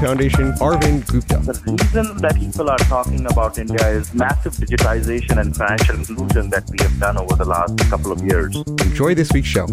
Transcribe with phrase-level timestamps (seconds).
[0.00, 1.38] Foundation, Arvind Gupta.
[1.38, 6.70] The reason that people are talking about India is massive digitization and financial inclusion that
[6.70, 8.54] we have done over the last couple of years.
[8.56, 9.66] Enjoy this week's show.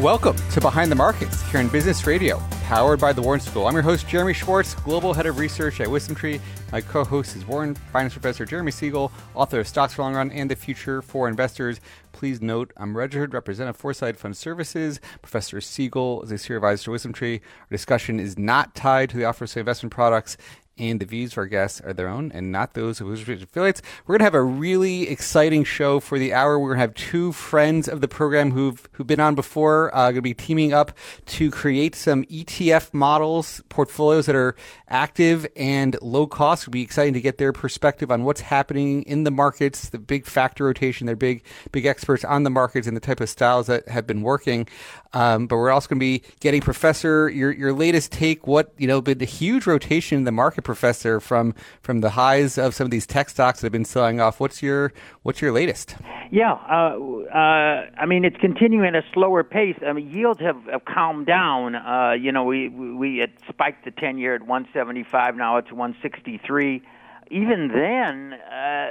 [0.00, 3.66] Welcome to Behind the Markets here in Business Radio, powered by the Wharton School.
[3.66, 6.40] I'm your host, Jeremy Schwartz, Global Head of Research at WisdomTree.
[6.72, 10.30] My co host is Wharton Finance Professor Jeremy Siegel, author of Stocks for Long Run
[10.30, 11.80] and the Future for Investors.
[12.18, 15.00] Please note, I'm registered representative Foreside Fund Services.
[15.22, 17.36] Professor Siegel is a senior advisor to WisdomTree.
[17.36, 20.36] Our discussion is not tied to the offer of investment products
[20.78, 23.82] and the views of our guests are their own and not those of WisdomTree affiliates.
[24.06, 26.58] We're going to have a really exciting show for the hour.
[26.58, 29.94] We're going to have two friends of the program who've who've been on before.
[29.94, 30.92] Uh, going to be teaming up
[31.26, 34.54] to create some ETF models, portfolios that are
[34.88, 36.64] active and low cost.
[36.64, 40.26] It'll be exciting to get their perspective on what's happening in the markets, the big
[40.26, 41.06] factor rotation.
[41.06, 44.22] They're big big experts on the markets and the type of styles that have been
[44.22, 44.68] working.
[45.12, 48.46] Um, but we're also going to be getting Professor your your latest take.
[48.46, 52.58] What you know, been a huge rotation in the market, Professor, from from the highs
[52.58, 54.40] of some of these tech stocks that have been selling off.
[54.40, 54.92] What's your
[55.22, 55.96] what's your latest?
[56.30, 56.98] Yeah, uh,
[57.32, 59.76] uh, I mean it's continuing at a slower pace.
[59.86, 61.74] I mean yields have, have calmed down.
[61.74, 64.42] Uh, you know, we we had spiked the ten year at
[64.78, 65.36] 175.
[65.36, 66.82] Now it's 163.
[67.30, 68.88] Even then, uh,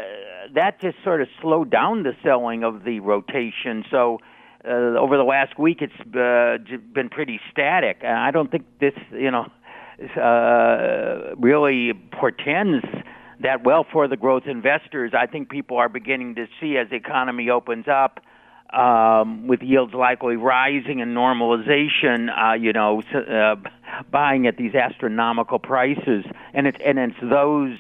[0.53, 3.83] that just sort of slowed down the selling of the rotation.
[3.89, 4.19] So
[4.63, 6.57] uh, over the last week, it's uh,
[6.93, 8.03] been pretty static.
[8.03, 9.49] I don't think this, you know,
[10.21, 12.85] uh, really portends
[13.39, 15.13] that well for the growth investors.
[15.17, 18.19] I think people are beginning to see as the economy opens up.
[18.73, 23.55] Um, with yields likely rising and normalization, uh, you know, uh,
[24.11, 27.77] buying at these astronomical prices, and it's and it's those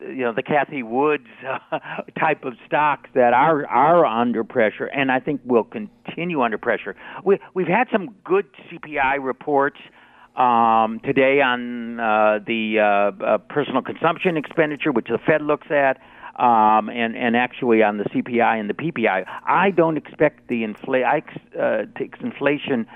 [0.00, 1.78] you know the Cathie Woods uh,
[2.18, 6.96] type of stocks that are are under pressure, and I think will continue under pressure.
[7.24, 9.78] We we've had some good CPI reports
[10.36, 16.00] um, today on uh, the uh, uh, personal consumption expenditure, which the Fed looks at.
[16.38, 21.22] Um, and and actually on the CPI and the PPI, I don't expect the infl-
[21.58, 22.86] uh, inflation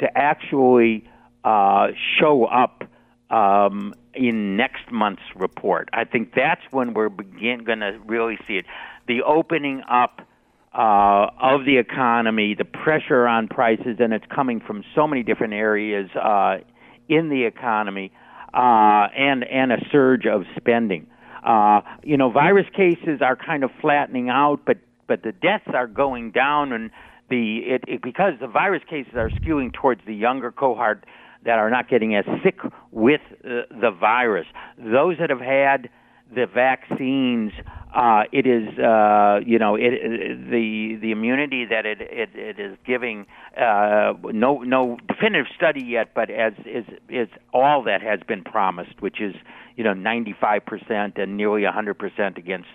[0.00, 1.08] to actually
[1.42, 1.88] uh,
[2.18, 2.84] show up
[3.30, 5.88] um, in next month's report.
[5.92, 8.66] I think that's when we're begin going to really see it.
[9.06, 10.20] The opening up
[10.72, 15.54] uh, of the economy, the pressure on prices, and it's coming from so many different
[15.54, 16.58] areas uh,
[17.08, 18.12] in the economy,
[18.54, 21.06] uh, and and a surge of spending.
[21.42, 25.86] Uh, you know, virus cases are kind of flattening out, but but the deaths are
[25.86, 26.90] going down, and
[27.28, 31.04] the it, it because the virus cases are skewing towards the younger cohort
[31.44, 32.58] that are not getting as sick
[32.90, 34.46] with uh, the virus.
[34.78, 35.88] Those that have had
[36.34, 37.52] the vaccines,
[37.94, 42.60] uh, it is uh, you know it, it, the the immunity that it it, it
[42.60, 43.26] is giving.
[43.56, 49.00] Uh, no no definitive study yet, but as is is all that has been promised,
[49.00, 49.34] which is
[49.76, 52.68] you know 95 percent and nearly 100 percent against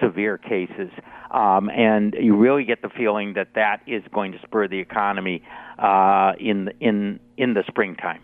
[0.00, 0.90] severe cases.
[1.30, 5.42] Um, and you really get the feeling that that is going to spur the economy
[5.78, 8.22] uh, in in in the springtime.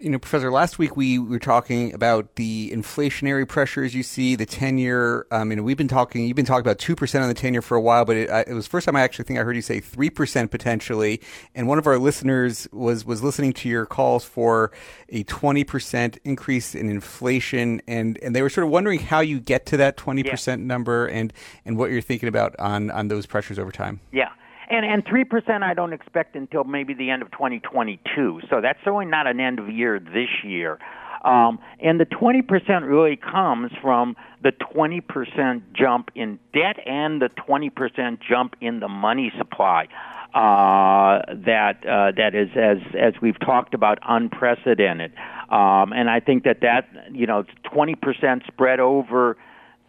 [0.00, 4.44] You know, Professor, last week we were talking about the inflationary pressures you see, the
[4.44, 5.26] 10 year.
[5.30, 7.62] Um, you know, we've been talking, you've been talking about 2% on the 10 year
[7.62, 9.62] for a while, but it, it was first time I actually think I heard you
[9.62, 11.20] say 3% potentially.
[11.54, 14.72] And one of our listeners was, was listening to your calls for
[15.08, 17.80] a 20% increase in inflation.
[17.86, 20.56] And, and they were sort of wondering how you get to that 20% yeah.
[20.56, 21.32] number and,
[21.64, 24.00] and what you're thinking about on, on those pressures over time.
[24.12, 24.30] Yeah.
[24.74, 28.40] And and three percent I don't expect until maybe the end of 2022.
[28.50, 30.80] So that's certainly not an end of year this year.
[31.24, 38.18] Um, and the 20% really comes from the 20% jump in debt and the 20%
[38.20, 39.88] jump in the money supply.
[40.34, 45.12] Uh, that uh, that is as as we've talked about unprecedented,
[45.48, 49.36] um, and I think that that you know 20% spread over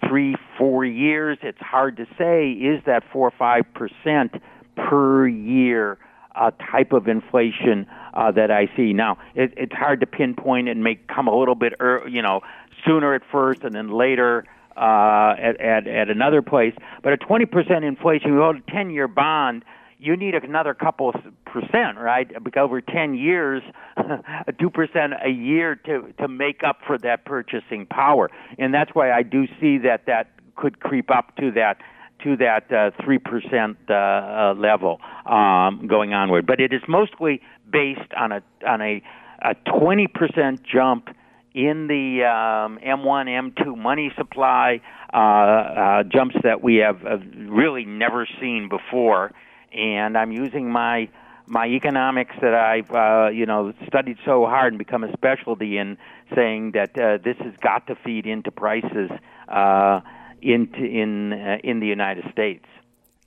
[0.07, 1.39] three four years.
[1.41, 4.35] It's hard to say is that four or five percent
[4.75, 5.97] per year
[6.35, 8.93] uh, type of inflation uh, that I see.
[8.93, 12.41] Now, it, it's hard to pinpoint and may come a little bit, er, you know,
[12.85, 14.45] sooner at first and then later
[14.75, 16.73] uh, at, at at another place.
[17.01, 19.63] But a 20% inflation, you hold a 10-year bond
[19.97, 22.31] you need another couple of percent, right?
[22.43, 23.63] Because over 10 years,
[23.97, 28.29] 2% a year to, to make up for that purchasing power.
[28.57, 31.77] And that's why I do see that that could creep up to that
[32.23, 36.45] to that uh, three uh, percent uh, level um, going onward.
[36.45, 39.01] But it is mostly based on a on a
[39.41, 41.09] a twenty percent jump
[41.53, 44.81] in the um, M1 M2 money supply
[45.13, 47.01] uh, uh, jumps that we have
[47.47, 49.31] really never seen before
[49.75, 51.09] and I'm using my
[51.47, 55.97] my economics that I've uh, you know studied so hard and become a specialty in,
[56.33, 59.11] saying that uh, this has got to feed into prices
[59.47, 60.01] uh,
[60.45, 62.65] into in uh, in the United States.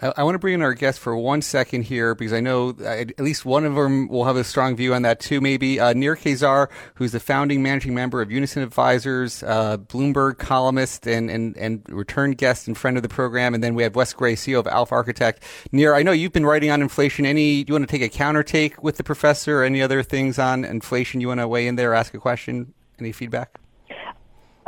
[0.01, 3.19] I, want to bring in our guest for one second here because I know at
[3.19, 5.41] least one of them will have a strong view on that too.
[5.41, 11.09] Maybe uh, Nir Kaissar, who's the founding managing member of Unison Advisors, uh, Bloomberg columnist
[11.09, 14.13] and, and and return guest and friend of the program, and then we have Wes
[14.13, 15.43] Gray, CEO of Alpha Architect.
[15.73, 17.27] Nir, I know you've been writing on inflation.
[17.27, 17.65] Any?
[17.65, 19.63] Do you want to take a counter take with the professor?
[19.63, 21.93] Or Any other things on inflation you want to weigh in there?
[21.93, 22.73] Ask a question.
[23.01, 23.59] Any feedback?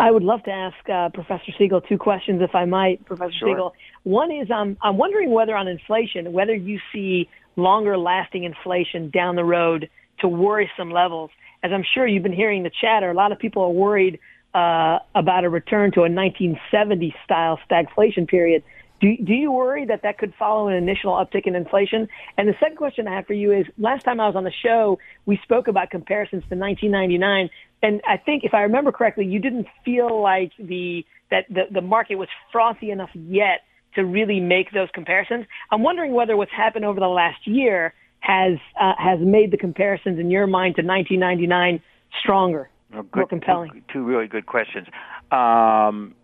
[0.00, 3.49] I would love to ask uh, Professor Siegel two questions, if I might, Professor sure.
[3.50, 3.75] Siegel.
[4.05, 9.37] One is um, I'm wondering whether on inflation, whether you see longer lasting inflation down
[9.37, 11.31] the road to worrisome levels.
[11.62, 14.19] As I'm sure you've been hearing the chatter, a lot of people are worried
[14.55, 18.62] uh, about a return to a 1970 style stagflation period.
[19.00, 22.08] Do, do you worry that that could follow an initial uptick in inflation?
[22.37, 24.52] And the second question I have for you is last time I was on the
[24.62, 27.49] show, we spoke about comparisons to 1999
[27.82, 31.81] and I think if I remember correctly, you didn't feel like the that the, the
[31.81, 33.61] market was frothy enough yet
[33.94, 35.47] to really make those comparisons.
[35.70, 40.19] I'm wondering whether what's happened over the last year has uh, has made the comparisons
[40.19, 41.81] in your mind to 1999
[42.20, 43.70] stronger, well, good, more compelling.
[43.73, 44.87] Two, two really good questions.
[45.31, 46.14] Um,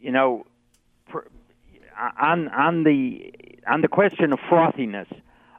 [0.00, 0.46] you know,
[2.20, 3.32] on on the
[3.66, 5.08] on the question of frothiness,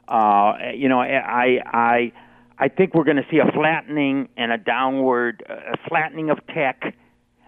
[0.08, 2.12] uh, you know, I I
[2.58, 6.94] I think we're going to see a flattening and a downward, a flattening of tech,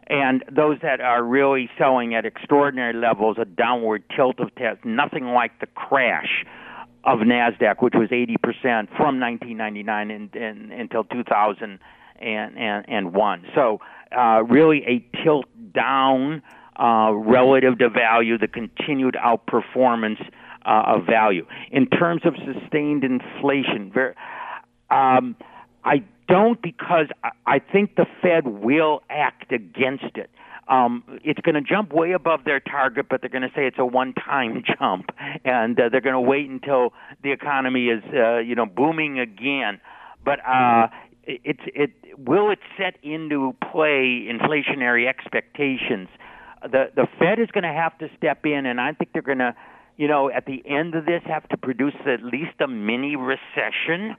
[0.09, 4.83] and those that are really selling at extraordinary levels, a downward tilt of tech.
[4.85, 6.45] Nothing like the crash
[7.05, 13.47] of Nasdaq, which was 80% from 1999 in, in, until 2001.
[13.55, 13.81] So,
[14.17, 16.43] uh, really a tilt down
[16.79, 20.21] uh, relative to value, the continued outperformance
[20.65, 21.47] uh, of value.
[21.71, 24.15] In terms of sustained inflation, very
[24.91, 25.37] um,
[25.85, 27.07] I don't because
[27.47, 30.31] I think the Fed will act against it.
[30.69, 33.79] Um, it's going to jump way above their target, but they're going to say it's
[33.79, 35.11] a one-time jump,
[35.45, 36.93] and uh, they're going to wait until
[37.23, 39.81] the economy is, uh, you know, booming again.
[40.25, 40.89] But uh,
[41.23, 46.09] it's it will it set into play inflationary expectations.
[46.71, 49.39] The the Fed is going to have to step in, and I think they're going
[49.39, 49.55] to,
[49.97, 54.17] you know, at the end of this, have to produce at least a mini recession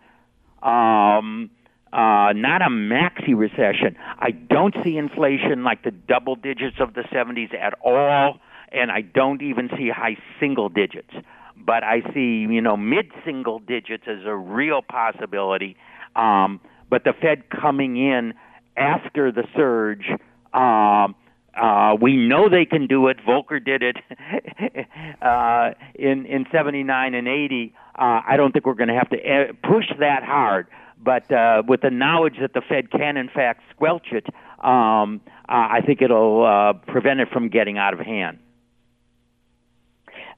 [0.62, 1.50] um,
[1.94, 3.96] uh, not a maxi recession.
[4.20, 8.40] I don't see inflation like the double digits of the 70s at all,
[8.72, 11.14] and I don't even see high single digits.
[11.56, 15.78] But I see, you know, mid single digits as a real possibility.
[16.16, 16.60] Um,
[16.90, 18.34] but the Fed coming in
[18.76, 20.06] after the surge.
[20.54, 21.16] Um,
[21.58, 23.18] uh, we know they can do it.
[23.28, 23.98] Volcker did it
[25.22, 27.74] uh, in in '79 and '80.
[27.96, 30.68] Uh, I don't think we're going to have to uh, push that hard.
[31.04, 34.26] But uh, with the knowledge that the Fed can, in fact, squelch it,
[34.64, 38.40] um, uh, I think it'll uh, prevent it from getting out of hand.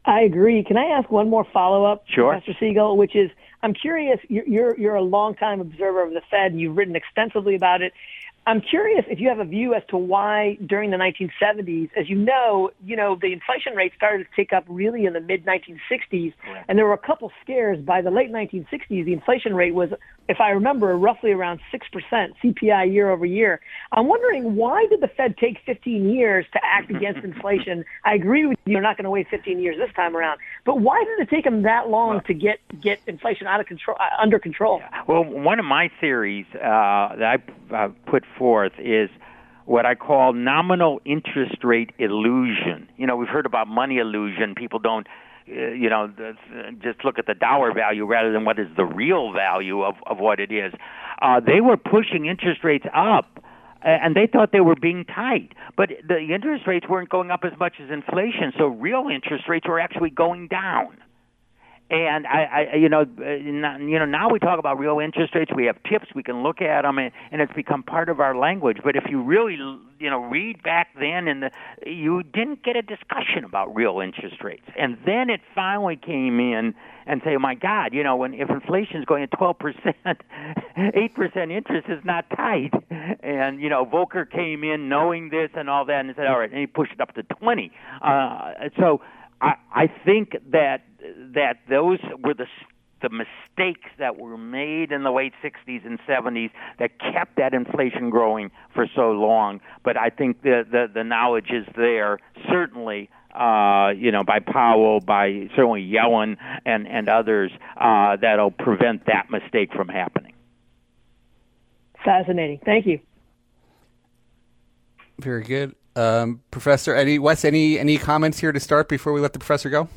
[0.06, 0.64] I agree.
[0.64, 2.34] Can I ask one more follow up, sure.
[2.34, 2.98] Professor Siegel?
[2.98, 3.30] Which is,
[3.62, 4.20] I'm curious.
[4.28, 7.94] You're you're, you're a longtime observer of the Fed, and you've written extensively about it.
[8.48, 12.16] I'm curious if you have a view as to why during the 1970s, as you
[12.16, 16.34] know, you know, the inflation rate started to tick up really in the mid 1960s,
[16.68, 17.80] and there were a couple scares.
[17.80, 19.90] By the late 1960s, the inflation rate was,
[20.28, 23.60] if I remember, roughly around 6% CPI year over year.
[23.92, 27.86] I'm wondering why did the Fed take 15 years to act against inflation?
[28.06, 30.82] I agree with you, you're not going to wait 15 years this time around, but
[30.82, 33.98] why did it take them that long well, to get get inflation out of control,
[34.00, 34.84] uh, under control?
[35.08, 37.40] Well, one of my theories uh, that
[37.72, 39.10] I uh, put forth is
[39.66, 42.88] what I call nominal interest rate illusion.
[42.98, 44.54] You know, we've heard about money illusion.
[44.54, 45.08] People don't,
[45.48, 46.14] uh, you know,
[46.84, 50.20] just look at the dollar value rather than what is the real value of, of
[50.20, 50.72] what it is.
[51.20, 53.44] Uh, they were pushing interest rates up.
[53.82, 57.58] And they thought they were being tight, but the interest rates weren't going up as
[57.60, 60.98] much as inflation, so real interest rates were actually going down
[61.90, 65.52] and I, I, you know, you know, now we talk about real interest rates.
[65.56, 66.06] We have tips.
[66.14, 68.78] We can look at them, and, and it's become part of our language.
[68.84, 71.52] But if you really, you know, read back then, and the,
[71.88, 76.76] you didn't get a discussion about real interest rates, and then it finally came in
[77.08, 79.98] and say, oh my God, you know, when if inflation is going at 12 percent,
[80.94, 82.72] eight percent interest is not tight,
[83.22, 86.52] and you know, Volcker came in knowing this and all that, and said, all right,
[86.52, 87.72] and he pushed it up to 20.
[88.00, 89.02] Uh, so
[89.42, 90.84] I, I think that
[91.34, 92.48] that those were the
[93.02, 98.10] the mistakes that were made in the late 60s and 70s that kept that inflation
[98.10, 99.62] growing for so long.
[99.84, 103.10] But I think the the, the knowledge is there, certainly.
[103.34, 109.30] Uh, you know, by Powell, by certainly Yellen and and others, uh, that'll prevent that
[109.30, 110.34] mistake from happening.
[112.04, 112.60] Fascinating.
[112.66, 113.00] Thank you.
[115.20, 115.76] Very good.
[115.96, 119.70] Um, professor Eddie Wes, any any comments here to start before we let the professor
[119.70, 119.90] go?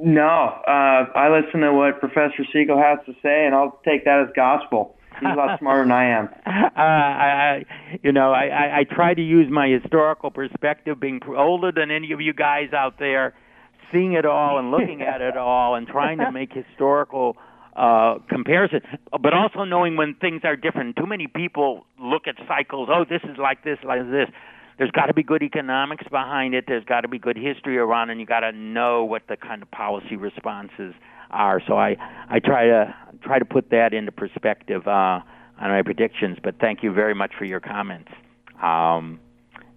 [0.00, 4.20] No, uh, I listen to what Professor Siegel has to say, and I'll take that
[4.20, 4.96] as gospel.
[5.20, 6.28] He's a lot smarter than I am.
[6.46, 7.64] Uh, I,
[8.04, 12.12] you know, I, I, I try to use my historical perspective, being older than any
[12.12, 13.34] of you guys out there,
[13.92, 17.36] seeing it all and looking at it all, and trying to make historical
[17.74, 20.94] uh, comparison, but also knowing when things are different.
[20.94, 22.88] Too many people look at cycles.
[22.92, 24.28] Oh, this is like this, like this.
[24.78, 26.64] There's got to be good economics behind it.
[26.68, 29.36] There's got to be good history around, it, and you got to know what the
[29.36, 30.94] kind of policy responses
[31.30, 31.60] are.
[31.66, 31.96] So I
[32.28, 35.20] I try to try to put that into perspective uh,
[35.60, 36.38] on my predictions.
[36.42, 38.12] But thank you very much for your comments.
[38.62, 39.20] Um,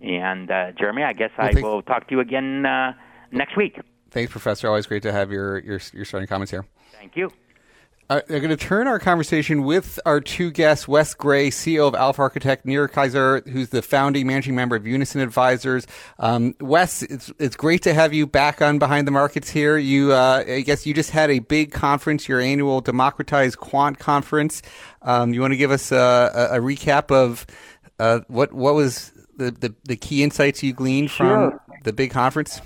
[0.02, 2.94] and uh, Jeremy, I guess well, I will talk to you again uh,
[3.32, 3.80] next week.
[4.12, 4.68] Thanks, Professor.
[4.68, 6.66] Always great to have your your, your starting comments here.
[6.94, 7.32] Thank you.
[8.12, 12.22] I'm going to turn our conversation with our two guests, Wes Gray, CEO of Alpha
[12.22, 15.88] Architect, Nir Kaissar, who's the founding managing member of Unison Advisors.
[16.20, 19.78] Um, Wes, it's, it's great to have you back on Behind the Markets here.
[19.78, 24.62] You, uh, I guess you just had a big conference, your annual Democratized Quant Conference.
[25.04, 27.46] Um, you want to give us a, a, a recap of
[27.98, 31.62] uh, what what was the, the, the, key insights you gleaned from sure.
[31.86, 32.60] the big conference?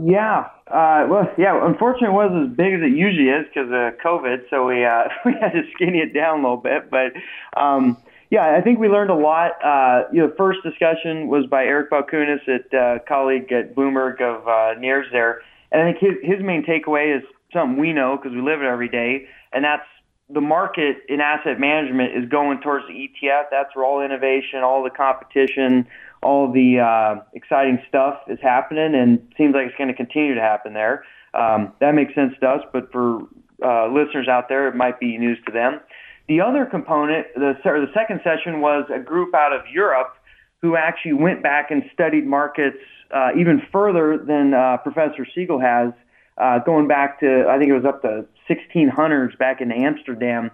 [0.00, 1.66] Yeah, uh, well, yeah.
[1.66, 5.04] Unfortunately, it wasn't as big as it usually is because of COVID, so we uh,
[5.24, 6.90] we had to skinny it down a little bit.
[6.90, 7.12] But
[7.60, 7.98] um,
[8.30, 9.52] yeah, I think we learned a lot.
[9.62, 14.48] Uh, you know, first discussion was by Eric Balchunas, at uh, colleague at Bloomberg of
[14.48, 17.22] uh, Nir's there, and I think his his main takeaway is
[17.52, 19.84] something we know because we live it every day, and that's
[20.30, 23.44] the market in asset management is going towards the ETF.
[23.50, 25.86] That's where all innovation, all the competition,
[26.22, 30.40] all the uh, exciting stuff is happening, and seems like it's going to continue to
[30.40, 31.04] happen there.
[31.34, 33.22] Um, that makes sense to us, but for
[33.64, 35.80] uh, listeners out there, it might be news to them.
[36.28, 40.14] The other component, the, or the second session, was a group out of Europe
[40.60, 42.78] who actually went back and studied markets
[43.12, 45.92] uh, even further than uh, Professor Siegel has,
[46.38, 50.50] uh, going back to I think it was up to 1600s back in Amsterdam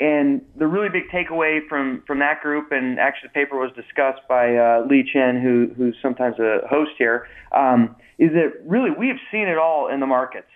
[0.00, 4.22] and the really big takeaway from, from that group, and actually the paper was discussed
[4.28, 9.08] by uh, Lee Chen, who, who's sometimes a host here, um, is that really we
[9.08, 10.48] have seen it all in the markets.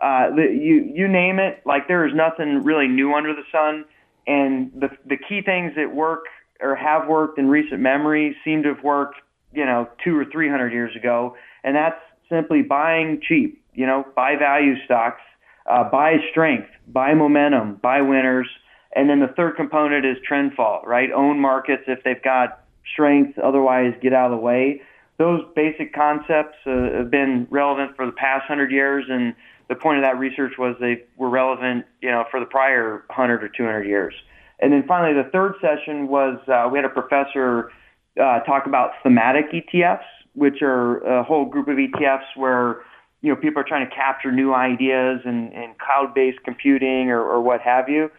[0.00, 3.84] Uh, the, you, you name it, like there is nothing really new under the sun.
[4.28, 6.26] And the, the key things that work
[6.60, 9.16] or have worked in recent memory seem to have worked,
[9.52, 11.36] you know, two or three hundred years ago.
[11.64, 15.20] And that's simply buying cheap, you know, buy value stocks,
[15.68, 18.46] uh, buy strength, buy momentum, buy winners–
[18.94, 21.10] and then the third component is trend fall, right?
[21.12, 22.60] Own markets if they've got
[22.92, 24.82] strength, otherwise get out of the way.
[25.18, 29.34] Those basic concepts uh, have been relevant for the past hundred years, and
[29.68, 33.42] the point of that research was they were relevant, you know, for the prior hundred
[33.44, 34.14] or two hundred years.
[34.60, 37.72] And then finally, the third session was uh, we had a professor
[38.20, 42.82] uh, talk about thematic ETFs, which are a whole group of ETFs where
[43.22, 47.40] you know people are trying to capture new ideas and, and cloud-based computing or, or
[47.40, 48.10] what have you.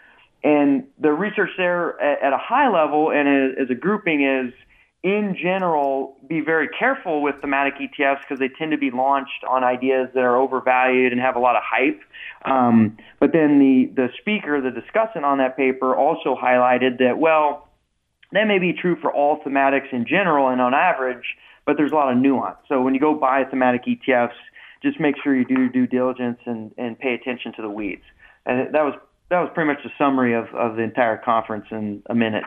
[0.44, 4.54] And the research there at, at a high level and as a grouping is,
[5.04, 9.64] in general, be very careful with thematic ETFs because they tend to be launched on
[9.64, 12.00] ideas that are overvalued and have a lot of hype.
[12.46, 17.68] Um, but then the, the speaker, the discussant on that paper also highlighted that, well,
[18.32, 21.36] that may be true for all thematics in general and on average,
[21.66, 22.58] but there's a lot of nuance.
[22.70, 24.32] So when you go buy thematic ETFs,
[24.82, 28.04] just make sure you do due diligence and, and pay attention to the weeds.
[28.46, 28.96] And that was
[29.34, 32.44] that was pretty much a summary of, of the entire conference in a minute.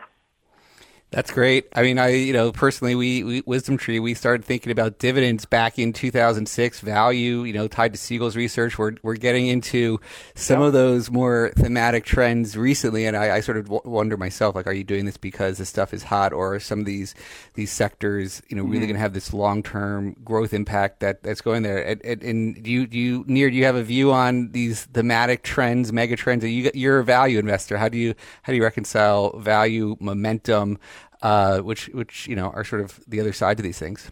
[1.09, 1.69] That's great.
[1.73, 5.79] I mean, I you know personally, we, we WisdomTree, we started thinking about dividends back
[5.79, 6.81] in 2006.
[6.81, 8.77] Value, you know, tied to Siegel's research.
[8.77, 10.01] We're we're getting into
[10.35, 14.53] some of those more thematic trends recently, and I, I sort of w- wonder myself,
[14.53, 17.15] like, are you doing this because this stuff is hot, or are some of these
[17.53, 18.87] these sectors, you know, really mm-hmm.
[18.87, 21.87] going to have this long term growth impact that that's going there?
[21.87, 24.83] And, and, and, do you do you Nir do you have a view on these
[24.83, 26.43] thematic trends, mega trends?
[26.43, 27.77] You you're a value investor.
[27.77, 30.79] How do you how do you reconcile value momentum?
[31.21, 34.11] Uh, which which you know are sort of the other side to these things.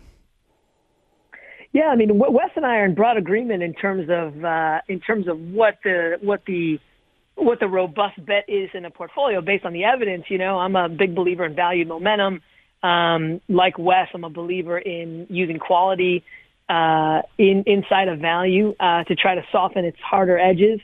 [1.72, 5.02] Yeah, I mean, Wes and I are in broad agreement in terms of uh, in
[5.02, 6.80] terms of what the what the
[7.36, 10.26] what the robust bet is in a portfolio based on the evidence.
[10.30, 12.42] You know, I'm a big believer in value momentum.
[12.82, 16.24] Um, like Wes, I'm a believer in using quality
[16.70, 20.80] uh, in inside of value uh, to try to soften its harder edges.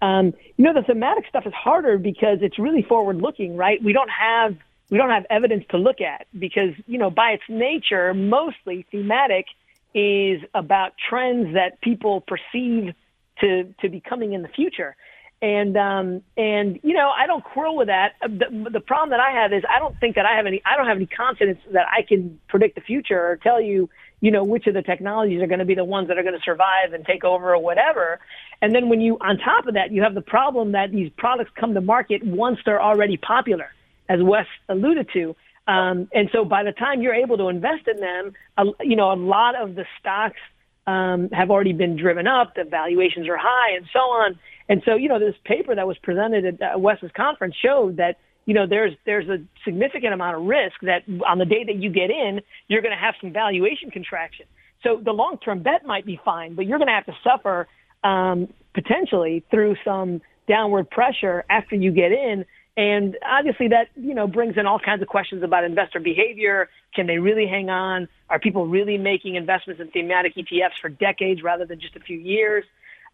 [0.00, 3.82] Um, you know, the thematic stuff is harder because it's really forward looking, right?
[3.82, 4.56] We don't have
[4.92, 9.46] we don't have evidence to look at because, you know, by its nature, mostly thematic
[9.94, 12.92] is about trends that people perceive
[13.40, 14.94] to, to be coming in the future.
[15.40, 18.16] And, um, and, you know, I don't quarrel with that.
[18.20, 20.76] The, the problem that I have is I don't think that I have any, I
[20.76, 23.88] don't have any confidence that I can predict the future or tell you,
[24.20, 26.36] you know, which of the technologies are going to be the ones that are going
[26.36, 28.20] to survive and take over or whatever.
[28.60, 31.50] And then when you, on top of that, you have the problem that these products
[31.58, 33.70] come to market once they're already popular
[34.12, 35.34] as Wes alluded to.
[35.66, 38.32] Um, and so by the time you're able to invest in them,
[38.80, 40.40] you know, a lot of the stocks
[40.86, 42.54] um, have already been driven up.
[42.54, 44.38] The valuations are high and so on.
[44.68, 48.18] And so, you know, this paper that was presented at uh, Wes's conference showed that,
[48.44, 51.90] you know, there's, there's a significant amount of risk that on the day that you
[51.90, 54.46] get in, you're going to have some valuation contraction.
[54.82, 57.68] So the long-term bet might be fine, but you're going to have to suffer
[58.02, 62.44] um, potentially through some downward pressure after you get in
[62.76, 66.70] and obviously that, you know, brings in all kinds of questions about investor behavior.
[66.94, 68.08] Can they really hang on?
[68.30, 72.18] Are people really making investments in thematic ETFs for decades rather than just a few
[72.18, 72.64] years?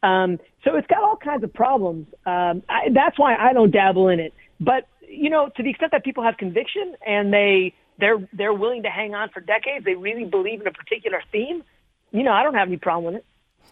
[0.02, 2.06] Um, so it's got all kinds of problems.
[2.24, 4.32] Um, I, that's why I don't dabble in it.
[4.60, 8.84] But, you know, to the extent that people have conviction and they, they're, they're willing
[8.84, 11.64] to hang on for decades, they really believe in a particular theme,
[12.12, 13.26] you know, I don't have any problem with it.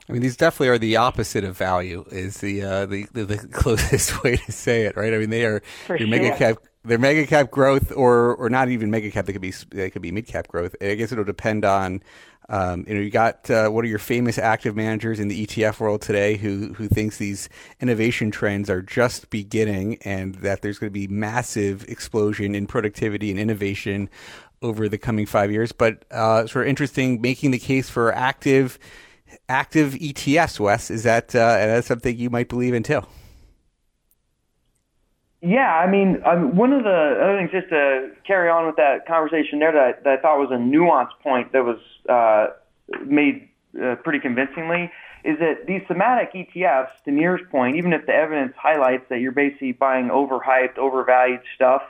[0.08, 2.04] I mean, these definitely are the opposite of value.
[2.10, 5.12] Is the uh, the, the, the closest way to say it, right?
[5.12, 6.08] I mean, they are For your sure.
[6.08, 9.26] mega cap, they're mega cap growth, or or not even mega cap.
[9.26, 10.76] They could be they could be mid cap growth.
[10.80, 12.02] I guess it'll depend on.
[12.48, 15.80] Um, you know, you got uh, one of your famous active managers in the ETF
[15.80, 17.48] world today who who thinks these
[17.80, 23.32] innovation trends are just beginning, and that there's going to be massive explosion in productivity
[23.32, 24.08] and innovation
[24.62, 25.72] over the coming five years.
[25.72, 28.78] But uh, sort of interesting, making the case for active
[29.48, 30.90] active ETFs, Wes.
[30.90, 33.02] Is that uh, that's something you might believe in too?
[35.42, 39.06] Yeah, I mean, um, one of the other things, just to carry on with that
[39.06, 42.48] conversation there, that I, that I thought was a nuanced point that was uh,
[43.04, 43.48] made
[43.80, 44.90] uh, pretty convincingly,
[45.24, 49.32] is that these thematic ETFs, to Nir's point, even if the evidence highlights that you're
[49.32, 51.82] basically buying overhyped, overvalued stuff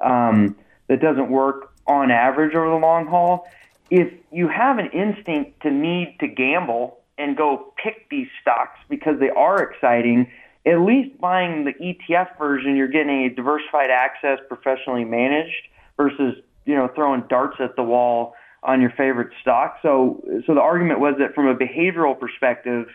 [0.00, 0.56] um,
[0.88, 3.48] that doesn't work on average over the long haul,
[3.90, 9.18] if you have an instinct to need to gamble and go pick these stocks because
[9.20, 10.30] they are exciting,
[10.64, 16.74] at least buying the ETF version, you're getting a diversified access, professionally managed, versus you
[16.74, 19.78] know throwing darts at the wall on your favorite stock.
[19.82, 22.86] So, so the argument was that from a behavioral perspective,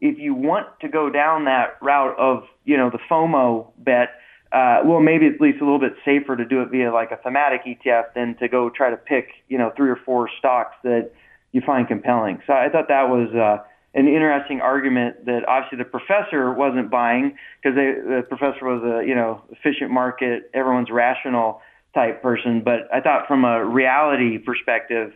[0.00, 4.10] if you want to go down that route of you know the FOMO bet,
[4.52, 7.16] uh, well, maybe at least a little bit safer to do it via like a
[7.16, 11.10] thematic ETF than to go try to pick, you know, three or four stocks that
[11.52, 12.40] you find compelling.
[12.46, 13.62] So I thought that was uh,
[13.94, 19.14] an interesting argument that obviously the professor wasn't buying because the professor was a, you
[19.14, 21.60] know, efficient market, everyone's rational
[21.94, 22.62] type person.
[22.64, 25.12] But I thought from a reality perspective,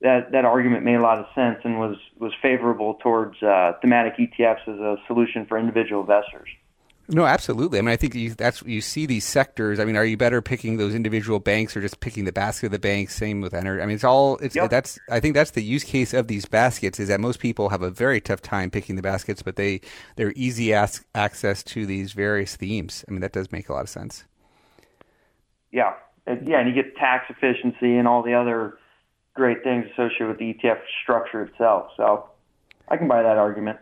[0.00, 4.16] that that argument made a lot of sense and was was favorable towards uh, thematic
[4.18, 6.48] ETFs as a solution for individual investors.
[7.06, 7.78] No, absolutely.
[7.78, 9.78] I mean, I think you, that's you see these sectors.
[9.78, 12.72] I mean, are you better picking those individual banks or just picking the basket of
[12.72, 13.14] the banks?
[13.14, 13.82] Same with energy.
[13.82, 14.38] I mean, it's all.
[14.38, 14.70] It's yep.
[14.70, 14.98] that's.
[15.10, 17.90] I think that's the use case of these baskets is that most people have a
[17.90, 19.82] very tough time picking the baskets, but they
[20.16, 23.04] they're easy as, access to these various themes.
[23.06, 24.24] I mean, that does make a lot of sense.
[25.72, 25.94] Yeah,
[26.26, 28.78] yeah, and you get tax efficiency and all the other
[29.34, 31.90] great things associated with the ETF structure itself.
[31.98, 32.30] So,
[32.88, 33.78] I can buy that argument.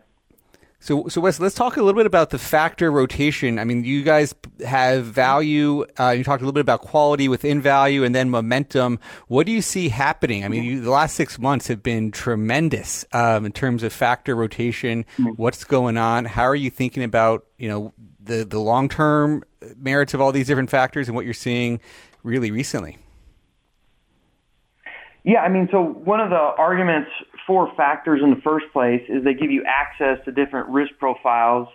[0.83, 3.61] So, so Wes, let's talk a little bit about the factor rotation.
[3.61, 4.35] I mean, you guys
[4.67, 5.87] have value.
[5.97, 8.99] Uh, you talked a little bit about quality within value, and then momentum.
[9.29, 10.45] What do you see happening?
[10.45, 14.35] I mean, you, the last six months have been tremendous um, in terms of factor
[14.35, 15.05] rotation.
[15.19, 15.29] Mm-hmm.
[15.37, 16.25] What's going on?
[16.25, 19.45] How are you thinking about you know the the long term
[19.77, 21.79] merits of all these different factors and what you're seeing
[22.25, 22.99] really recently?
[25.23, 27.11] Yeah, I mean, so one of the arguments
[27.47, 31.69] for factors in the first place is they give you access to different risk profiles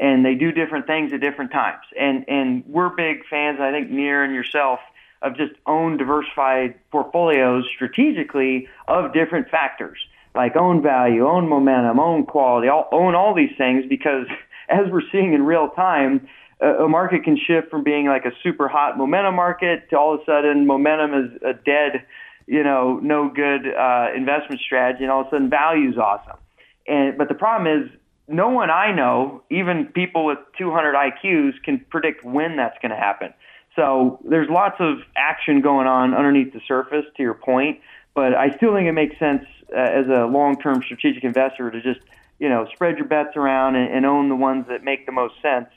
[0.00, 1.84] and they do different things at different times.
[1.98, 4.80] And and we're big fans, I think Nir and yourself,
[5.20, 9.98] of just own diversified portfolios strategically of different factors
[10.34, 14.26] like own value, own momentum, own quality, all, own all these things because
[14.68, 16.26] as we're seeing in real time,
[16.60, 20.14] a, a market can shift from being like a super hot momentum market to all
[20.14, 22.04] of a sudden momentum is a dead
[22.46, 26.38] you know, no good uh, investment strategy, and all of a sudden value's awesome.
[26.86, 27.90] And but the problem is,
[28.28, 32.96] no one I know, even people with 200 IQs, can predict when that's going to
[32.96, 33.32] happen.
[33.76, 37.04] So there's lots of action going on underneath the surface.
[37.16, 37.80] To your point,
[38.14, 42.00] but I still think it makes sense uh, as a long-term strategic investor to just
[42.38, 45.34] you know spread your bets around and, and own the ones that make the most
[45.40, 45.70] sense,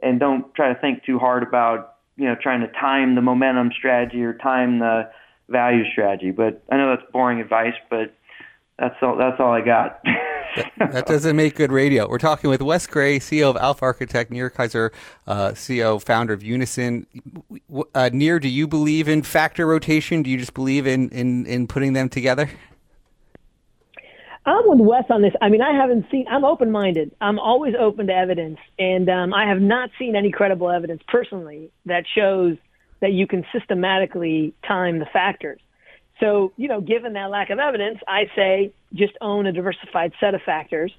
[0.00, 3.72] and don't try to think too hard about you know trying to time the momentum
[3.76, 5.10] strategy or time the
[5.50, 6.30] value strategy.
[6.30, 8.14] But I know that's boring advice, but
[8.78, 9.16] that's all.
[9.16, 10.00] That's all I got.
[10.56, 12.08] that, that, doesn't make good radio.
[12.08, 14.90] We're talking with Wes Gray, CEO of Alpha Architect, Nir Kaissar,
[15.26, 17.06] uh, CEO, founder of Unison.
[17.94, 20.22] Uh, Nir, do you believe in factor rotation?
[20.22, 22.50] Do you just believe in in, in putting them together?
[24.46, 25.34] I'm with Wes on this.
[25.42, 26.26] I mean, I haven't seen.
[26.30, 27.14] I'm open-minded.
[27.20, 31.70] I'm always open to evidence, and um, I have not seen any credible evidence personally
[31.84, 32.56] that shows
[33.00, 35.60] that you can systematically time the factors.
[36.20, 40.34] So, you know, given that lack of evidence, I say just own a diversified set
[40.34, 40.92] of factors,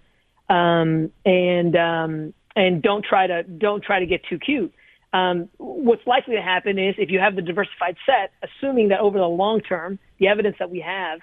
[0.49, 4.73] um, and um, and don't try to don't try to get too cute.
[5.13, 9.19] Um, what's likely to happen is if you have the diversified set, assuming that over
[9.19, 11.19] the long term, the evidence that we have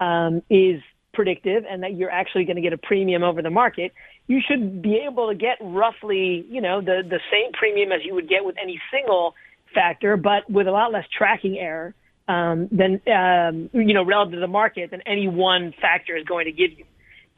[0.00, 0.80] um, is
[1.12, 3.92] predictive and that you're actually going to get a premium over the market,
[4.28, 8.14] you should be able to get roughly, you know, the the same premium as you
[8.14, 9.34] would get with any single
[9.74, 11.94] factor, but with a lot less tracking error
[12.28, 16.46] um, than um, you know relative to the market than any one factor is going
[16.46, 16.84] to give you.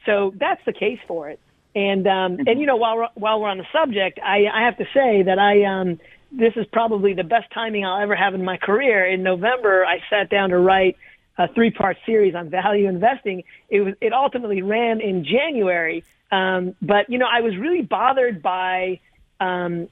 [0.06, 1.40] So that's the case for it.
[1.74, 4.76] And um, and you know while we're, while we're on the subject, I, I have
[4.78, 5.98] to say that I um,
[6.30, 9.06] this is probably the best timing I'll ever have in my career.
[9.06, 10.96] In November, I sat down to write
[11.36, 13.42] a three-part series on value investing.
[13.68, 18.42] It was it ultimately ran in January, um, but you know I was really bothered
[18.42, 19.00] by
[19.44, 19.88] um,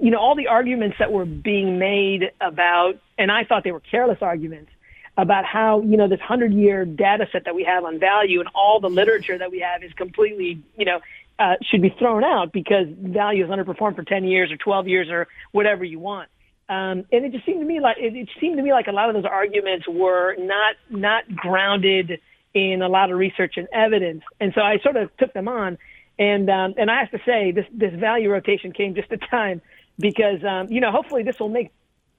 [0.00, 3.80] you know, all the arguments that were being made about, and I thought they were
[3.80, 4.70] careless arguments
[5.16, 8.48] about how, you know, this hundred year data set that we have on value and
[8.54, 11.00] all the literature that we have is completely, you know,
[11.38, 15.08] uh, should be thrown out because value has underperformed for 10 years or 12 years
[15.10, 16.28] or whatever you want.
[16.68, 18.92] Um, and it just seemed to me like, it, it seemed to me like a
[18.92, 22.20] lot of those arguments were not, not grounded
[22.54, 24.22] in a lot of research and evidence.
[24.40, 25.78] And so I sort of took them on
[26.18, 29.60] and um, and I have to say, this this value rotation came just in time
[29.98, 31.72] because um, you know hopefully this will make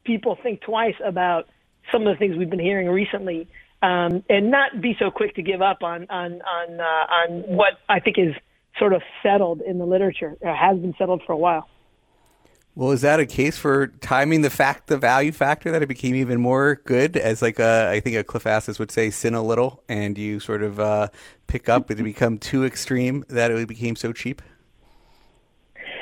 [0.03, 1.47] people think twice about
[1.91, 3.47] some of the things we've been hearing recently,
[3.81, 7.73] um, and not be so quick to give up on on on uh, on what
[7.88, 8.36] I think is
[8.77, 11.69] sort of settled in the literature, or has been settled for a while.
[12.77, 16.13] Well, is that a case for timing the fact, the value factor that it became
[16.13, 19.41] even more good as like a, I think a Cliff Asness would say, sin a
[19.41, 21.07] little, and you sort of uh,
[21.47, 24.41] pick up it become too extreme that it became so cheap?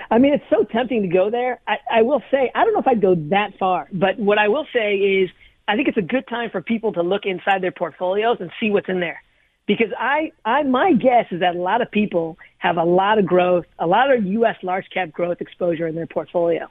[0.10, 1.62] I mean, it's so tempting to go there.
[1.68, 4.48] I, I will say, I don't know if I'd go that far, but what I
[4.48, 5.30] will say is
[5.68, 8.72] I think it's a good time for people to look inside their portfolios and see
[8.72, 9.22] what's in there
[9.66, 13.26] because I, I, my guess is that a lot of people have a lot of
[13.26, 14.58] growth, a lot of U.S.
[14.62, 16.68] large cap growth exposure in their portfolio.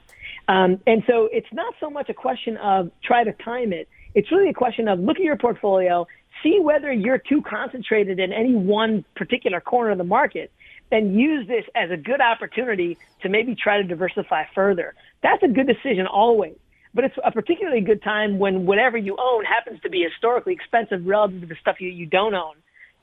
[0.47, 3.87] Um, and so it's not so much a question of try to time it.
[4.13, 6.05] It's really a question of look at your portfolio,
[6.43, 10.51] see whether you're too concentrated in any one particular corner of the market,
[10.91, 14.93] and use this as a good opportunity to maybe try to diversify further.
[15.23, 16.55] That's a good decision always.
[16.93, 21.03] But it's a particularly good time when whatever you own happens to be historically expensive
[21.07, 22.53] relative to the stuff you, you don't own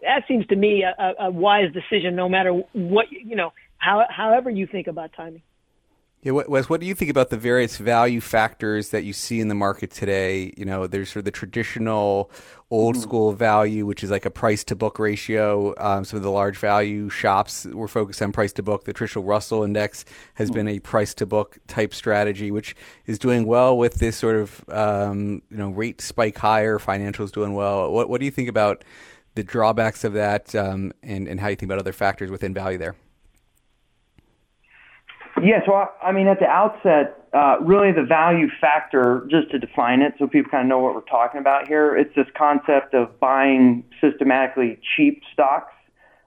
[0.02, 4.50] that seems to me a, a wise decision, no matter what you know, how, however
[4.50, 5.42] you think about timing.
[6.22, 9.48] Yeah, Wes, what do you think about the various value factors that you see in
[9.48, 10.52] the market today?
[10.54, 12.30] You know, there's sort of the traditional
[12.70, 13.02] old mm-hmm.
[13.02, 15.74] school value, which is like a price to book ratio.
[15.78, 18.84] Um, some of the large value shops were focused on price to book.
[18.84, 20.56] The traditional Russell index has mm-hmm.
[20.56, 24.62] been a price to book type strategy, which is doing well with this sort of,
[24.68, 27.90] um, you know, rate spike higher, financials doing well.
[27.90, 28.84] What, what do you think about
[29.35, 32.79] the drawbacks of that, um, and, and how you think about other factors within value
[32.79, 32.97] there.
[35.43, 39.59] Yeah, so I, I mean, at the outset, uh, really the value factor, just to
[39.59, 42.93] define it so people kind of know what we're talking about here, it's this concept
[42.93, 45.73] of buying systematically cheap stocks.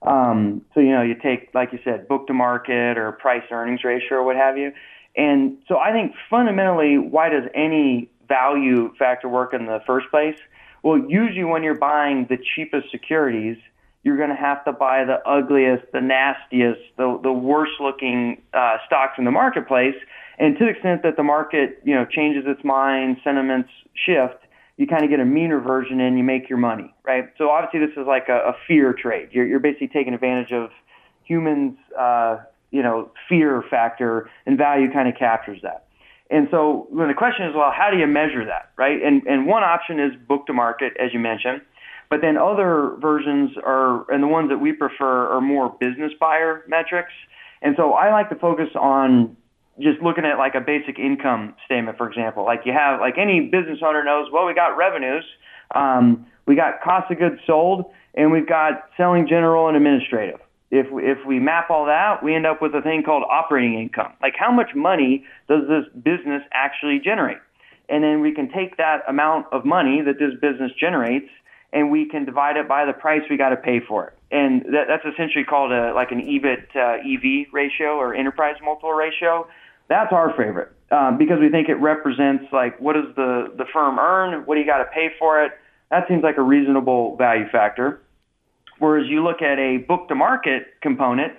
[0.02, 3.84] Um, so, you know, you take, like you said, book to market or price earnings
[3.84, 4.72] ratio or what have you.
[5.16, 10.38] And so I think fundamentally, why does any value factor work in the first place?
[10.84, 13.58] Well, usually when you're buying the cheapest securities,
[14.04, 18.78] you're going to have to buy the ugliest, the nastiest, the, the worst looking uh,
[18.86, 19.96] stocks in the marketplace.
[20.38, 24.44] And to the extent that the market, you know, changes its mind, sentiments shift,
[24.76, 27.30] you kind of get a mean reversion and you make your money, right?
[27.38, 29.30] So obviously this is like a, a fear trade.
[29.32, 30.72] You're, you're basically taking advantage of
[31.24, 32.40] humans, uh,
[32.72, 35.86] you know, fear factor and value kind of captures that.
[36.34, 39.00] And so when the question is, well, how do you measure that, right?
[39.00, 41.62] And, and one option is book to market, as you mentioned.
[42.10, 46.64] But then other versions are, and the ones that we prefer are more business buyer
[46.68, 47.12] metrics.
[47.62, 49.38] And so I like to focus on
[49.80, 52.44] just looking at like a basic income statement, for example.
[52.44, 55.24] Like you have, like any business owner knows, well, we got revenues,
[55.76, 60.40] um, we got cost of goods sold, and we've got selling general and administrative.
[60.74, 63.24] If we, if we map all that, out, we end up with a thing called
[63.30, 64.14] operating income.
[64.24, 67.38] Like how much money does this business actually generate?
[67.90, 71.30] And then we can take that amount of money that this business generates
[71.72, 74.14] and we can divide it by the price we got to pay for it.
[74.32, 78.94] And that, that's essentially called a, like an EBIT uh, EV ratio or enterprise multiple
[78.94, 79.48] ratio.
[79.90, 84.00] That's our favorite um, because we think it represents like what does the, the firm
[84.00, 84.46] earn?
[84.46, 85.52] What do you got to pay for it?
[85.92, 88.02] That seems like a reasonable value factor.
[88.80, 91.34] Whereas you look at a book to market component,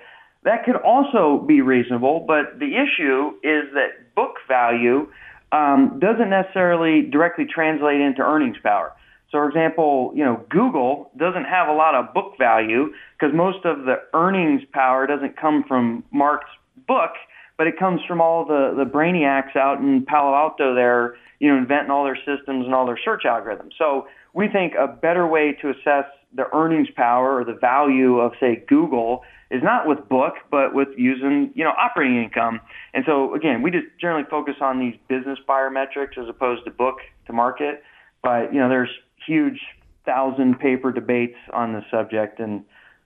[0.44, 5.08] that could also be reasonable, but the issue is that book value
[5.52, 8.92] um, doesn't necessarily directly translate into earnings power.
[9.30, 13.64] So, for example, you know, Google doesn't have a lot of book value because most
[13.64, 16.50] of the earnings power doesn't come from Mark's
[16.86, 17.12] book,
[17.56, 21.56] but it comes from all the, the brainiacs out in Palo Alto there, you know,
[21.56, 23.70] inventing all their systems and all their search algorithms.
[23.78, 28.32] So we think a better way to assess the earnings power or the value of,
[28.40, 32.60] say, Google is not with book, but with using, you know, operating income.
[32.92, 36.72] And so again, we just generally focus on these business buyer metrics as opposed to
[36.72, 37.82] book to market.
[38.22, 38.90] But, you know, there's
[39.24, 39.60] huge
[40.04, 42.64] thousand paper debates on the subject and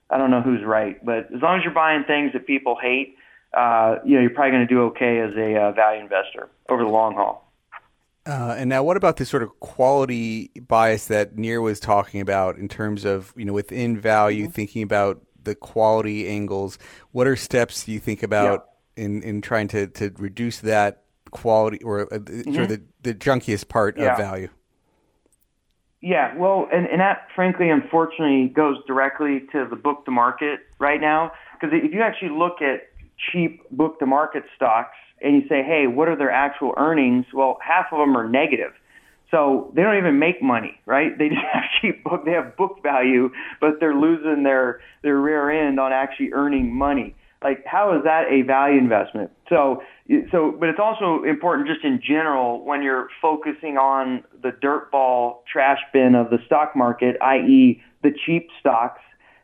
[0.09, 3.15] I don't know who's right, but as long as you're buying things that people hate,
[3.55, 6.83] uh, you know, you're probably going to do okay as a uh, value investor over
[6.83, 7.48] the long haul.
[8.29, 12.57] Uh, and now, what about this sort of quality bias that Nir was talking about
[12.57, 14.51] in terms of, you know, within value, mm-hmm.
[14.51, 16.77] thinking about the quality angles?
[17.11, 19.05] What are steps you think about yeah.
[19.05, 22.53] in, in trying to, to reduce that quality or uh, mm-hmm.
[22.53, 24.11] sort of the, the junkiest part yeah.
[24.11, 24.49] of value?
[25.99, 31.01] Yeah, well, and, and that frankly, unfortunately, goes directly to the book to market right
[31.01, 31.31] now.
[31.59, 32.81] Because if you actually look at
[33.31, 37.25] cheap book to market stocks and you say, hey, what are their actual earnings?
[37.33, 38.71] Well, half of them are negative.
[39.31, 41.17] So they don't even make money, right?
[41.17, 45.49] They just have cheap book, they have book value, but they're losing their, their rear
[45.49, 47.15] end on actually earning money.
[47.41, 49.31] Like, how is that a value investment?
[49.47, 49.81] So,
[50.29, 55.43] so, but it's also important just in general when you're focusing on the dirt ball
[55.51, 57.81] trash bin of the stock market, i.e.
[58.03, 59.01] the cheap stocks,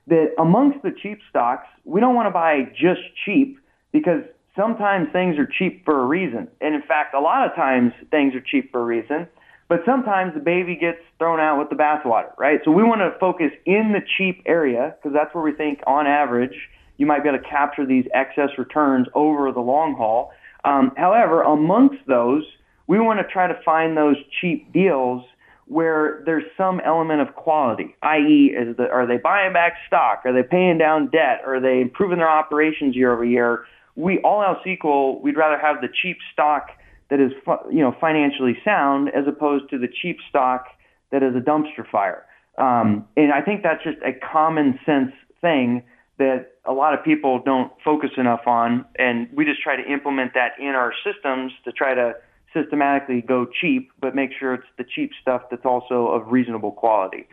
[0.08, 3.60] that amongst the cheap stocks, we don't want to buy just cheap
[3.94, 4.24] because
[4.56, 6.48] sometimes things are cheap for a reason.
[6.62, 9.28] And in fact, a lot of times things are cheap for a reason,
[9.68, 12.60] but sometimes the baby gets thrown out with the bathwater, right?
[12.64, 16.08] So we want to focus in the cheap area because that's where we think on
[16.08, 16.56] average
[16.98, 20.32] you might be able to capture these excess returns over the long haul.
[20.64, 22.44] Um, however, amongst those,
[22.88, 25.24] we want to try to find those cheap deals
[25.68, 30.22] where there's some element of quality, i.e., is the, are they buying back stock?
[30.24, 31.42] Are they paying down debt?
[31.46, 33.66] Are they improving their operations year over year?
[33.96, 36.68] We all else equal, we'd rather have the cheap stock
[37.10, 37.32] that is
[37.72, 40.66] you know financially sound as opposed to the cheap stock
[41.12, 42.26] that is a dumpster fire.
[42.58, 45.84] Um, and I think that's just a common sense thing
[46.18, 50.34] that a lot of people don't focus enough on, and we just try to implement
[50.34, 52.14] that in our systems to try to
[52.54, 57.28] systematically go cheap, but make sure it's the cheap stuff that's also of reasonable quality.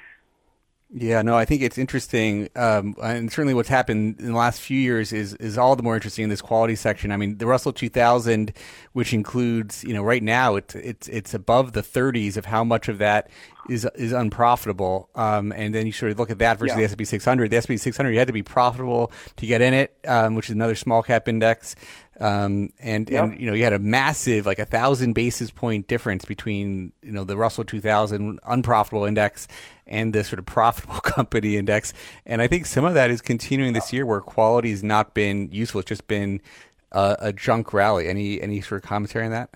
[0.94, 4.78] Yeah, no, I think it's interesting, um, and certainly what's happened in the last few
[4.78, 7.10] years is is all the more interesting in this quality section.
[7.10, 8.52] I mean, the Russell 2000,
[8.92, 12.88] which includes, you know, right now it's it's it's above the 30s of how much
[12.88, 13.30] of that
[13.70, 15.08] is is unprofitable.
[15.14, 16.80] Um, and then you sort of look at that versus yeah.
[16.80, 17.50] the S&P 600.
[17.50, 20.54] The S&P 600, you had to be profitable to get in it, um, which is
[20.54, 21.74] another small cap index.
[22.20, 23.24] Um, and, yep.
[23.24, 27.12] and, you know, you had a massive, like a thousand basis point difference between, you
[27.12, 29.48] know, the Russell 2000 unprofitable index
[29.86, 31.92] and the sort of profitable company index.
[32.26, 35.50] And I think some of that is continuing this year where quality has not been
[35.50, 35.80] useful.
[35.80, 36.40] It's just been
[36.92, 38.08] uh, a junk rally.
[38.08, 39.50] Any, any sort of commentary on that?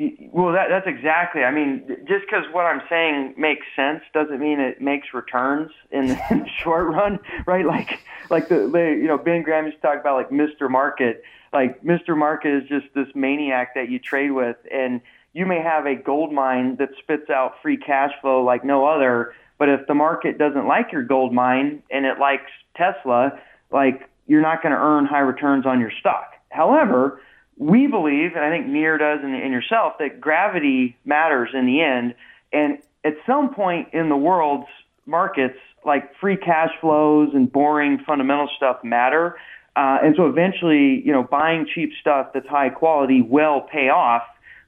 [0.00, 1.42] Well, that, that's exactly.
[1.42, 6.08] I mean, just because what I'm saying makes sense doesn't mean it makes returns in
[6.08, 7.66] the, in the short run, right?
[7.66, 7.98] Like,
[8.30, 10.70] like the, the you know Ben Graham used to talk about like Mr.
[10.70, 11.24] Market.
[11.52, 12.16] Like Mr.
[12.16, 15.00] Market is just this maniac that you trade with, and
[15.32, 19.34] you may have a gold mine that spits out free cash flow like no other,
[19.58, 23.38] but if the market doesn't like your gold mine and it likes Tesla,
[23.72, 26.32] like you're not going to earn high returns on your stock.
[26.50, 27.20] However,
[27.58, 31.82] we believe, and I think Nir does and, and yourself, that gravity matters in the
[31.82, 32.14] end.
[32.52, 34.68] And at some point in the world's
[35.06, 39.36] markets, like free cash flows and boring fundamental stuff matter.
[39.74, 44.22] Uh, and so eventually, you know, buying cheap stuff that's high quality will pay off.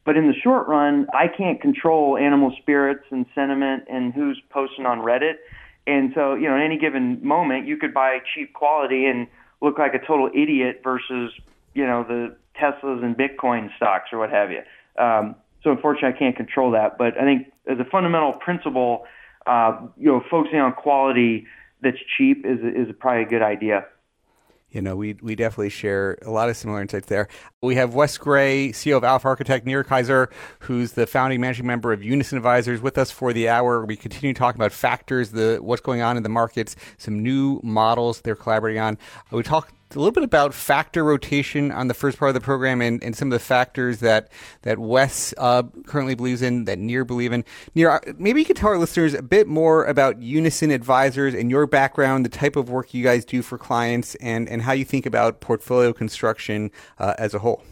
[0.04, 4.86] But in the short run, I can't control animal spirits and sentiment and who's posting
[4.86, 5.34] on Reddit.
[5.86, 9.26] And so, you know, in any given moment, you could buy cheap quality and
[9.60, 11.32] look like a total idiot versus,
[11.74, 14.60] you know, the Teslas and Bitcoin stocks or what have you.
[15.02, 16.98] Um, so unfortunately, I can't control that.
[16.98, 19.06] But I think as a fundamental principle,
[19.46, 21.46] uh, you know, focusing on quality
[21.82, 23.86] that's cheap is is probably a good idea.
[24.70, 27.26] You know, we we definitely share a lot of similar insights there.
[27.60, 31.92] We have Wes Gray, CEO of Alpha Architect, Nir Kaissar, who's the founding managing member
[31.92, 33.84] of Unison Advisors, with us for the hour.
[33.84, 38.20] We continue talking about factors, the what's going on in the markets, some new models
[38.20, 38.96] they're collaborating on.
[39.32, 42.80] We talked a little bit about factor rotation on the first part of the program
[42.80, 44.30] and, and some of the factors that
[44.62, 47.44] that Wes uh, currently believes in, that Nir believe in.
[47.74, 51.50] Nir, uh, maybe you could tell our listeners a bit more about Unison Advisors and
[51.50, 54.84] your background, the type of work you guys do for clients, and, and how you
[54.84, 57.62] think about portfolio construction uh, as a whole.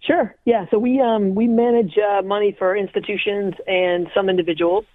[0.00, 0.34] Sure.
[0.46, 0.66] Yeah.
[0.70, 4.86] So we um, we manage uh, money for institutions and some individuals.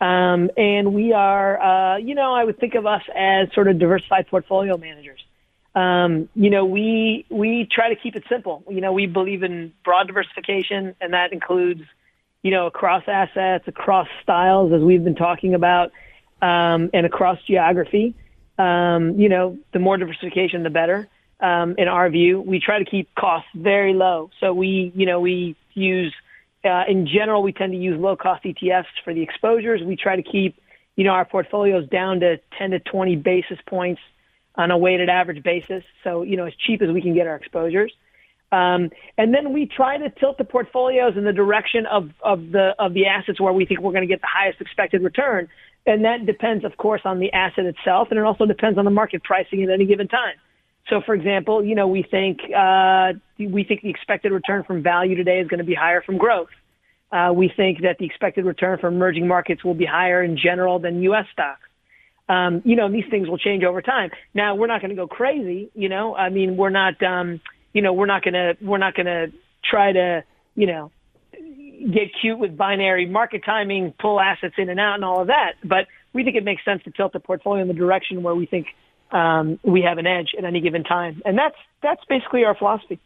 [0.00, 3.78] Um, and we are, uh, you know, I would think of us as sort of
[3.78, 5.25] diversified portfolio managers
[5.76, 8.64] um, you know, we we try to keep it simple.
[8.68, 11.82] You know, we believe in broad diversification, and that includes,
[12.42, 15.92] you know, across assets, across styles, as we've been talking about,
[16.40, 18.14] um, and across geography.
[18.58, 21.08] Um, you know, the more diversification, the better.
[21.40, 24.30] Um, in our view, we try to keep costs very low.
[24.40, 26.14] So we, you know, we use,
[26.64, 29.82] uh, in general, we tend to use low cost ETFs for the exposures.
[29.82, 30.58] We try to keep,
[30.96, 34.00] you know, our portfolios down to 10 to 20 basis points
[34.56, 35.84] on a weighted average basis.
[36.04, 37.92] So, you know, as cheap as we can get our exposures.
[38.52, 42.74] Um, and then we try to tilt the portfolios in the direction of, of the
[42.78, 45.48] of the assets where we think we're going to get the highest expected return.
[45.84, 48.90] And that depends, of course, on the asset itself, and it also depends on the
[48.90, 50.34] market pricing at any given time.
[50.88, 55.16] So, for example, you know, we think uh, we think the expected return from value
[55.16, 56.48] today is going to be higher from growth.
[57.10, 60.78] Uh, we think that the expected return from emerging markets will be higher in general
[60.78, 61.26] than U.S.
[61.32, 61.62] stocks
[62.28, 64.10] um, you know, these things will change over time.
[64.34, 66.14] Now, we're not going to go crazy, you know.
[66.14, 67.40] I mean, we're not, um,
[67.72, 69.32] you know, we're not going to, we're not going to
[69.64, 70.90] try to, you know,
[71.32, 75.52] get cute with binary market timing, pull assets in and out, and all of that.
[75.62, 78.46] But we think it makes sense to tilt the portfolio in the direction where we
[78.46, 78.68] think
[79.12, 82.98] um, we have an edge at any given time, and that's that's basically our philosophy.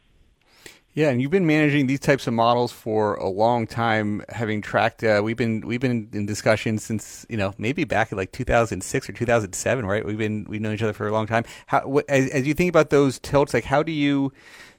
[0.93, 5.05] Yeah, and you've been managing these types of models for a long time, having tracked.
[5.05, 9.09] Uh, we've been we've been in discussion since you know maybe back in like 2006
[9.09, 10.05] or 2007, right?
[10.05, 11.45] We've been we've known each other for a long time.
[11.67, 14.33] How as, as you think about those tilts, like how do you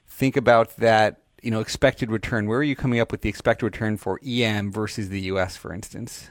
[0.06, 1.22] think about that?
[1.42, 2.46] You know, expected return.
[2.46, 5.72] Where are you coming up with the expected return for EM versus the U.S., for
[5.72, 6.30] instance?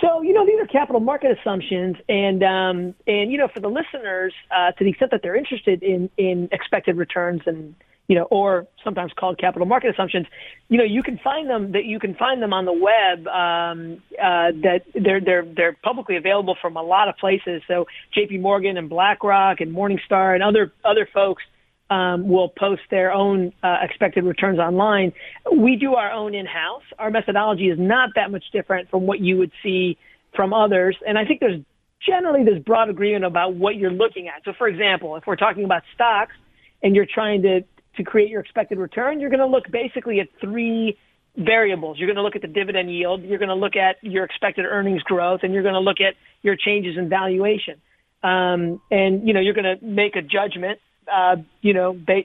[0.00, 3.70] So you know these are capital market assumptions, and um, and you know for the
[3.70, 8.24] listeners, uh, to the extent that they're interested in in expected returns and you know,
[8.24, 10.26] or sometimes called capital market assumptions.
[10.68, 13.26] You know, you can find them that you can find them on the web.
[13.26, 17.62] Um, uh, that they're they're they're publicly available from a lot of places.
[17.66, 18.38] So J.P.
[18.38, 21.42] Morgan and BlackRock and Morningstar and other other folks
[21.90, 25.12] um, will post their own uh, expected returns online.
[25.52, 26.82] We do our own in-house.
[26.98, 29.98] Our methodology is not that much different from what you would see
[30.34, 31.60] from others, and I think there's
[32.06, 34.42] generally this broad agreement about what you're looking at.
[34.44, 36.34] So, for example, if we're talking about stocks
[36.82, 37.64] and you're trying to
[37.96, 40.98] to create your expected return, you're going to look basically at three
[41.36, 41.98] variables.
[41.98, 44.64] You're going to look at the dividend yield, you're going to look at your expected
[44.64, 47.80] earnings growth, and you're going to look at your changes in valuation.
[48.22, 50.78] Um, and you know you're going to make a judgment,
[51.12, 52.24] uh, you know, ba-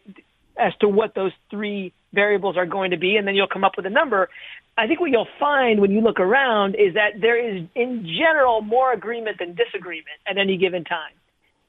[0.57, 3.73] as to what those three variables are going to be, and then you'll come up
[3.75, 4.29] with a number.
[4.77, 8.61] I think what you'll find when you look around is that there is, in general,
[8.61, 11.11] more agreement than disagreement at any given time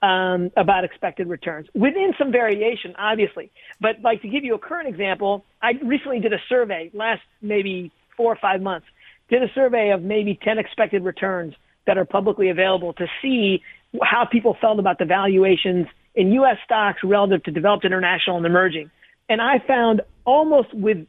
[0.03, 3.51] um, about expected returns within some variation, obviously.
[3.81, 7.93] But like to give you a current example, I recently did a survey last maybe
[8.17, 8.87] four or five months,
[9.29, 11.55] did a survey of maybe 10 expected returns
[11.87, 13.63] that are publicly available to see
[14.03, 16.57] how people felt about the valuations in U.S.
[16.65, 18.91] stocks relative to developed international and emerging.
[19.29, 21.07] And I found almost with,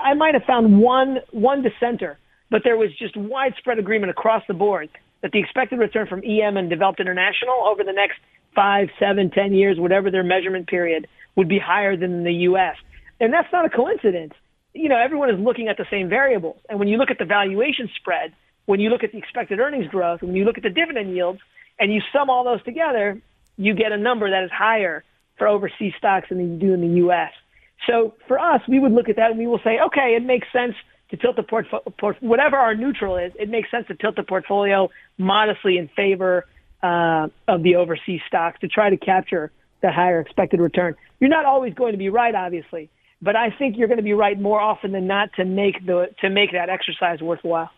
[0.00, 2.18] I might have found one, one dissenter,
[2.50, 4.88] but there was just widespread agreement across the board
[5.24, 8.18] that the expected return from EM and developed international over the next
[8.54, 12.76] five, seven, ten years, whatever their measurement period, would be higher than the U.S.
[13.20, 14.34] And that's not a coincidence.
[14.74, 16.60] you know, everyone is looking at the same variables.
[16.68, 18.34] And when you look at the valuation spread,
[18.66, 21.40] when you look at the expected earnings growth, when you look at the dividend yields,
[21.80, 23.18] and you sum all those together,
[23.56, 25.04] you get a number that is higher
[25.38, 27.32] for overseas stocks than you do in the U.S.
[27.88, 30.46] So for us, we would look at that and we will say, okay, it makes
[30.52, 30.74] sense
[31.14, 34.22] to tilt the portfolio, port- whatever our neutral is, it makes sense to tilt the
[34.22, 36.46] portfolio modestly in favor
[36.82, 39.50] uh, of the overseas stocks to try to capture
[39.80, 40.94] that higher expected return.
[41.20, 42.90] You're not always going to be right, obviously,
[43.22, 46.08] but I think you're going to be right more often than not to make the
[46.20, 47.70] to make that exercise worthwhile.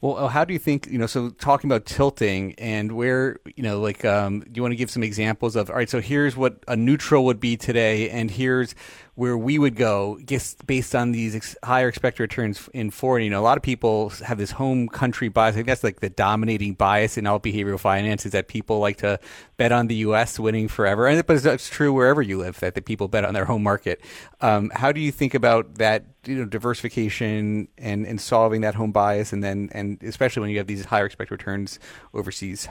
[0.00, 3.62] Well, uh, how do you think, you know, so talking about tilting and where, you
[3.62, 6.36] know, like, um, do you want to give some examples of, all right, so here's
[6.36, 8.74] what a neutral would be today, and here's
[9.16, 13.22] where we would go just based on these ex- higher expected returns in foreign.
[13.22, 15.52] You know, a lot of people have this home country bias.
[15.52, 18.96] I think that's like the dominating bias in all behavioral finance is that people like
[18.98, 19.20] to
[19.56, 20.38] bet on the U.S.
[20.40, 21.06] winning forever.
[21.06, 24.00] And but it's true wherever you live that the people bet on their home market.
[24.40, 26.06] Um, how do you think about that?
[26.26, 30.58] You know, diversification and, and solving that home bias, and then and especially when you
[30.58, 31.78] have these higher expected returns
[32.14, 32.66] overseas.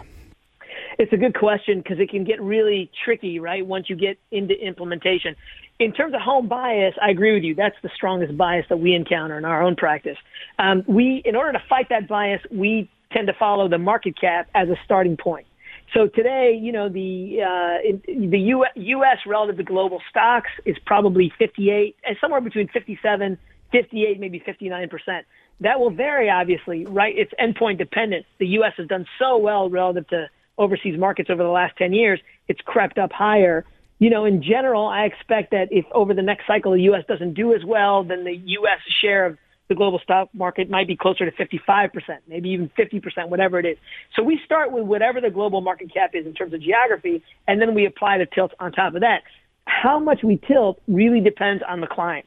[1.00, 3.66] It's a good question because it can get really tricky, right?
[3.66, 5.36] Once you get into implementation.
[5.80, 7.56] In terms of home bias, I agree with you.
[7.56, 10.18] That's the strongest bias that we encounter in our own practice.
[10.60, 14.50] Um, we, in order to fight that bias, we tend to follow the market cap
[14.56, 15.48] as a starting point.
[15.94, 19.18] So today, you know, the uh, the U- U.S.
[19.28, 23.38] relative to global stocks is probably 58, and somewhere between 57,
[23.72, 25.26] 58, maybe 59 percent.
[25.60, 27.14] That will vary, obviously, right?
[27.16, 28.26] It's endpoint dependent.
[28.40, 28.74] The U.S.
[28.78, 32.98] has done so well relative to overseas markets over the last 10 years, it's crept
[32.98, 33.66] up higher.
[34.04, 37.06] You know, in general, I expect that if over the next cycle the U.S.
[37.08, 38.80] doesn't do as well, then the U.S.
[39.00, 39.38] share of
[39.70, 41.90] the global stock market might be closer to 55%,
[42.28, 43.78] maybe even 50%, whatever it is.
[44.14, 47.62] So we start with whatever the global market cap is in terms of geography, and
[47.62, 49.22] then we apply the tilt on top of that.
[49.68, 52.26] How much we tilt really depends on the client.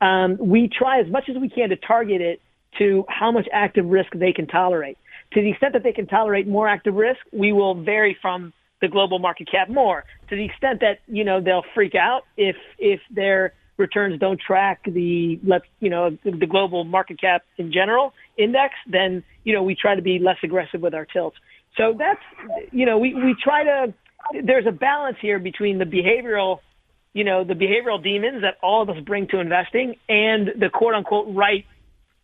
[0.00, 2.40] Um, we try as much as we can to target it
[2.78, 4.96] to how much active risk they can tolerate.
[5.34, 8.88] To the extent that they can tolerate more active risk, we will vary from the
[8.88, 10.04] global market cap more.
[10.30, 14.80] To the extent that you know they'll freak out if if their returns don't track
[14.84, 19.74] the let you know the global market cap in general index, then you know we
[19.74, 21.36] try to be less aggressive with our tilts.
[21.76, 22.20] So that's
[22.72, 23.94] you know we we try to
[24.44, 26.58] there's a balance here between the behavioral
[27.14, 30.94] you know the behavioral demons that all of us bring to investing and the quote
[30.94, 31.64] unquote right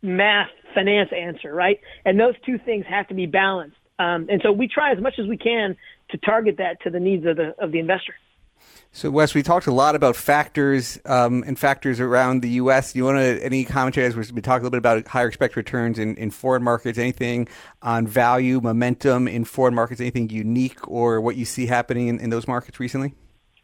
[0.02, 1.80] math finance answer, right?
[2.04, 3.76] And those two things have to be balanced.
[3.98, 5.76] Um, and so we try as much as we can
[6.10, 8.14] to target that to the needs of the of the investor.
[8.92, 12.92] So, Wes, we talked a lot about factors um, and factors around the U.S.
[12.92, 15.56] Do you want to any commentary as we talk a little bit about higher expected
[15.56, 16.96] returns in, in foreign markets?
[16.96, 17.48] Anything
[17.82, 20.00] on value, momentum in foreign markets?
[20.00, 23.14] Anything unique or what you see happening in, in those markets recently?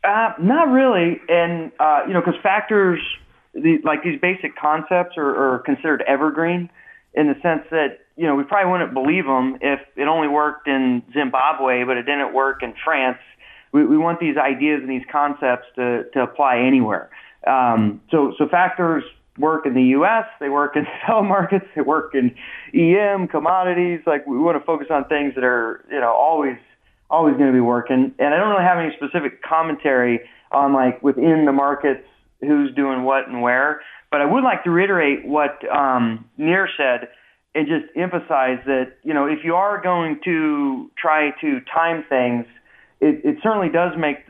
[0.03, 2.99] Uh, not really, and uh, you know, because factors
[3.55, 6.71] the, like these basic concepts are, are considered evergreen
[7.15, 10.69] in the sense that you know we probably wouldn't believe them if it only worked
[10.69, 13.17] in Zimbabwe, but it didn't work in France.
[13.73, 17.09] We, we want these ideas and these concepts to, to apply anywhere.
[17.47, 19.05] Um, so so factors
[19.39, 20.27] work in the U.S.
[20.39, 21.65] They work in sell markets.
[21.75, 22.35] They work in
[22.75, 24.01] EM commodities.
[24.07, 26.59] Like we want to focus on things that are you know always
[27.09, 28.15] always going to be working.
[28.19, 30.21] And I don't really have any specific commentary
[30.53, 32.05] on like within the markets
[32.43, 33.81] who's doing what and where.
[34.11, 37.09] But I would like to reiterate what um, Nir said
[37.55, 42.47] and just emphasize that, you know, if you are going to try to time things,
[43.01, 44.27] it, it certainly does make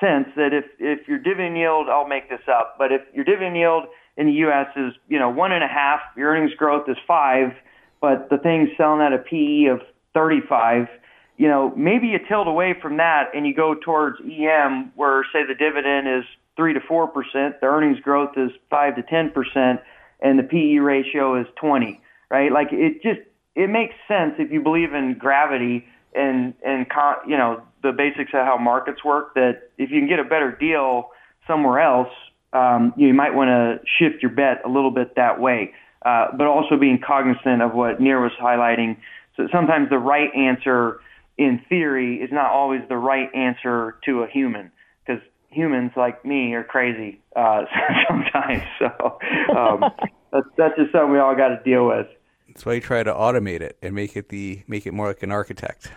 [0.00, 3.56] sense that if, if your dividend yield, I'll make this up, but if your dividend
[3.56, 3.84] yield
[4.16, 4.68] in the U.S.
[4.76, 7.52] is, you know, one and a half, your earnings growth is five,
[8.00, 9.80] but the thing's selling at a PE of
[10.14, 10.88] 35,
[11.36, 15.40] you know, maybe you tilt away from that and you go towards EM where, say,
[15.46, 16.24] the dividend is
[16.56, 17.60] three to four percent.
[17.60, 19.80] The earnings growth is five to ten percent,
[20.20, 22.00] and the PE ratio is twenty.
[22.32, 22.50] Right?
[22.50, 23.20] Like it just
[23.54, 28.30] it makes sense if you believe in gravity and and con, you know the basics
[28.32, 29.34] of how markets work.
[29.34, 31.10] That if you can get a better deal
[31.46, 32.08] somewhere else,
[32.54, 35.74] um, you might want to shift your bet a little bit that way.
[36.06, 38.96] Uh, but also being cognizant of what Nir was highlighting.
[39.36, 41.00] So sometimes the right answer
[41.36, 44.72] in theory is not always the right answer to a human
[45.04, 47.64] because humans like me are crazy uh,
[48.08, 48.62] sometimes.
[48.78, 49.18] So
[49.54, 49.84] um,
[50.32, 52.06] that's that's just something we all got to deal with.
[52.52, 55.22] That's why you try to automate it and make it the make it more like
[55.22, 55.90] an architect.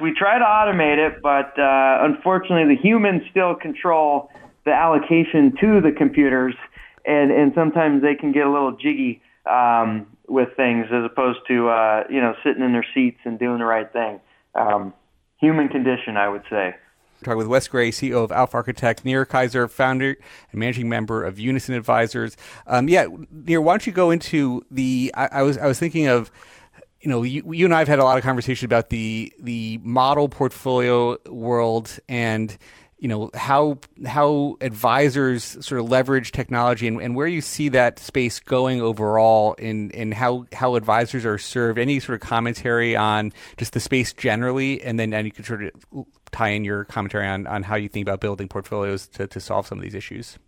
[0.00, 4.30] We try to automate it, but uh, unfortunately, the humans still control
[4.64, 6.54] the allocation to the computers,
[7.04, 11.68] and and sometimes they can get a little jiggy um, with things as opposed to
[11.68, 14.20] uh, you know sitting in their seats and doing the right thing.
[14.54, 14.94] Um,
[15.36, 16.74] human condition, I would say.
[17.20, 20.16] We're talking with Wes Gray, CEO of Alpha Architect, Nir Kaissar, founder
[20.52, 22.36] and managing member of Unison Advisors.
[22.66, 25.12] Um, yeah, Nir, why don't you go into the?
[25.14, 26.30] I, I was I was thinking of
[27.00, 29.78] you know, you, you and I have had a lot of conversation about the the
[29.82, 32.56] model portfolio world and
[32.98, 38.00] you know how how advisors sort of leverage technology and, and where you see that
[38.00, 43.32] space going overall and and how how advisors are served any sort of commentary on
[43.56, 47.26] just the space generally and then and you can sort of tie in your commentary
[47.26, 50.38] on on how you think about building portfolios to, to solve some of these issues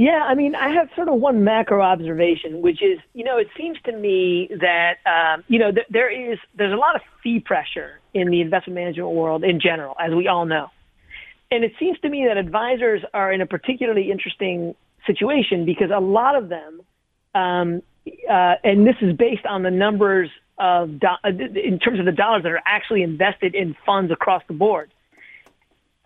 [0.00, 3.48] yeah, I mean, I have sort of one macro observation, which is, you know, it
[3.54, 7.38] seems to me that, um, you know, th- there is there's a lot of fee
[7.38, 10.70] pressure in the investment management world in general, as we all know.
[11.50, 14.74] And it seems to me that advisors are in a particularly interesting
[15.06, 16.80] situation because a lot of them,
[17.34, 17.82] um,
[18.26, 20.30] uh, and this is based on the numbers
[20.60, 24.54] of uh, in terms of the dollars that are actually invested in funds across the
[24.54, 24.92] board.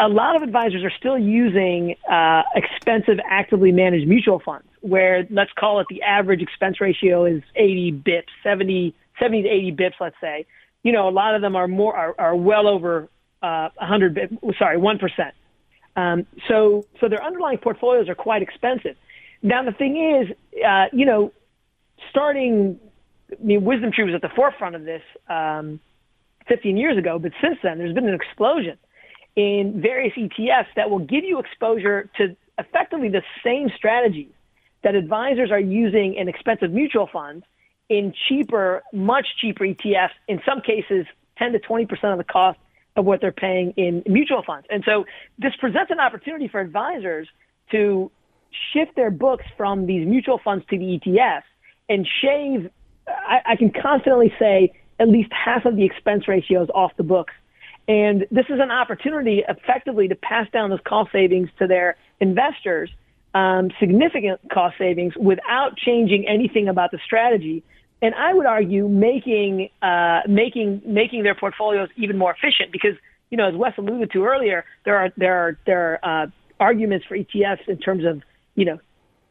[0.00, 5.52] A lot of advisors are still using uh, expensive, actively managed mutual funds, where let's
[5.52, 10.16] call it the average expense ratio is 80 bips, 70, 70 to 80 bips, let's
[10.20, 10.46] say.
[10.82, 13.08] You know, a lot of them are more are, are well over
[13.42, 15.32] uh, 100, sorry, 1%.
[15.96, 18.96] Um, so, so their underlying portfolios are quite expensive.
[19.42, 20.36] Now, the thing is,
[20.66, 21.32] uh, you know,
[22.10, 22.80] starting,
[23.32, 25.80] I mean, WisdomTree was at the forefront of this um,
[26.48, 28.78] 15 years ago, but since then, there's been an explosion
[29.36, 34.32] in various ETFs that will give you exposure to effectively the same strategies
[34.82, 37.44] that advisors are using in expensive mutual funds
[37.88, 41.06] in cheaper, much cheaper ETFs, in some cases,
[41.38, 42.58] 10 to 20% of the cost
[42.96, 44.66] of what they're paying in mutual funds.
[44.70, 45.04] And so
[45.38, 47.28] this presents an opportunity for advisors
[47.72, 48.10] to
[48.72, 51.42] shift their books from these mutual funds to the ETFs
[51.88, 52.70] and shave,
[53.08, 57.32] I, I can confidently say, at least half of the expense ratios off the books.
[57.88, 62.90] And this is an opportunity effectively to pass down those cost savings to their investors,
[63.34, 67.62] um, significant cost savings without changing anything about the strategy
[68.04, 72.96] and I would argue making uh, making making their portfolios even more efficient because
[73.30, 76.26] you know as Wes alluded to earlier, there are there are there are uh,
[76.60, 78.22] arguments for ETFs in terms of
[78.56, 78.78] you know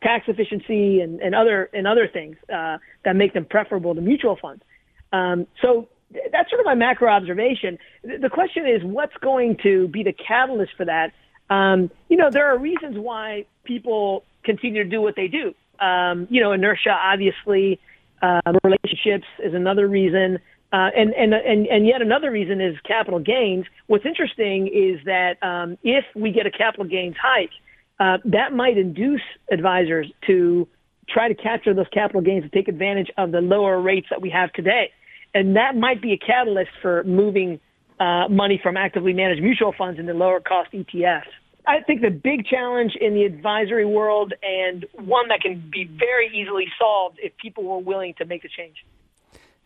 [0.03, 4.37] tax efficiency and, and other and other things uh, that make them preferable to mutual
[4.41, 4.63] funds.
[5.11, 5.87] Um, so
[6.31, 7.79] that's sort of my macro observation.
[8.03, 11.11] The question is, what's going to be the catalyst for that?
[11.49, 15.53] Um, you know, there are reasons why people continue to do what they do.
[15.79, 17.79] Um, you know, inertia, obviously,
[18.21, 20.39] uh, relationships is another reason.
[20.71, 23.65] Uh, and, and, and, and yet another reason is capital gains.
[23.87, 27.51] What's interesting is that um, if we get a capital gains hike,
[27.99, 29.21] uh, that might induce
[29.51, 30.67] advisors to
[31.09, 34.29] try to capture those capital gains and take advantage of the lower rates that we
[34.29, 34.91] have today.
[35.33, 37.59] And that might be a catalyst for moving
[37.99, 41.23] uh, money from actively managed mutual funds into lower cost ETFs.
[41.65, 46.27] I think the big challenge in the advisory world and one that can be very
[46.35, 48.75] easily solved if people were willing to make the change.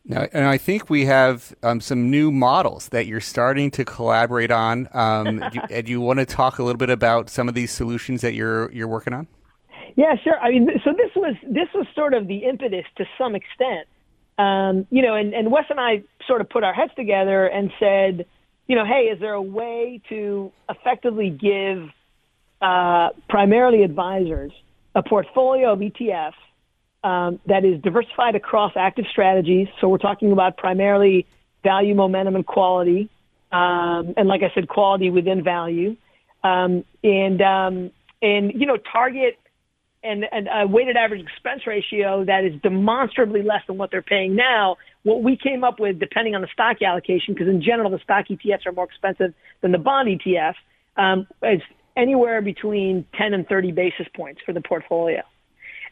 [0.09, 4.51] Now, and I think we have um, some new models that you're starting to collaborate
[4.51, 4.87] on.
[4.93, 7.71] Um, do, you, do you want to talk a little bit about some of these
[7.71, 9.27] solutions that you're you're working on?
[9.95, 10.39] Yeah, sure.
[10.39, 13.87] I mean, so this was this was sort of the impetus to some extent,
[14.37, 15.15] um, you know.
[15.15, 18.25] And, and Wes and I sort of put our heads together and said,
[18.67, 21.89] you know, hey, is there a way to effectively give
[22.61, 24.53] uh, primarily advisors
[24.95, 26.33] a portfolio of ETFs
[27.03, 29.67] um, that is diversified across active strategies?
[29.79, 31.25] So we're talking about primarily
[31.63, 33.09] value, momentum, and quality,
[33.51, 35.95] um, and like I said, quality within value,
[36.43, 37.91] um, and um,
[38.21, 39.37] and you know, target
[40.03, 44.35] and, and a weighted average expense ratio that is demonstrably less than what they're paying
[44.35, 44.77] now.
[45.03, 48.25] What we came up with, depending on the stock allocation, because in general the stock
[48.29, 50.55] ETFs are more expensive than the bond ETFs,
[50.97, 51.61] um, is
[51.95, 55.21] anywhere between 10 and 30 basis points for the portfolio.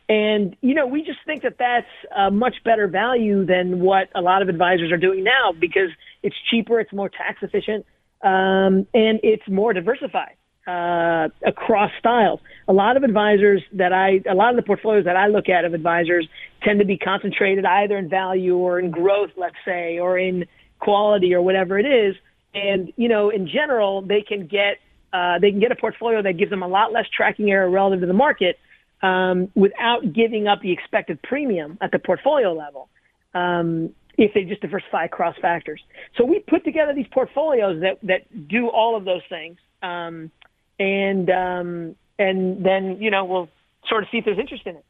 [0.08, 4.22] And, you know, we just think that that's a much better value than what a
[4.22, 5.90] lot of advisors are doing now because
[6.22, 7.86] it's cheaper, it's more tax efficient,
[8.22, 10.36] um, and it's more diversified
[10.68, 12.40] uh, across styles.
[12.68, 15.66] A lot of advisors that I, a lot of the portfolios that I look at
[15.66, 16.28] of advisors
[16.64, 20.46] tend to be concentrated either in value or in growth, let's say, or in
[20.80, 22.16] quality or whatever it is.
[22.54, 24.78] And, you know, in general, they can get,
[25.14, 28.02] uh, they can get a portfolio that gives them a lot less tracking error relative
[28.02, 28.60] to the market
[29.06, 32.90] um, without giving up the expected premium at the portfolio level.
[33.34, 35.82] Um, if they just diversify across factors.
[36.16, 39.58] So we put together these portfolios that, that do all of those things.
[39.84, 40.32] Um,
[40.80, 43.50] and um, and then you know we'll
[43.88, 44.86] sort of see if there's interest in it.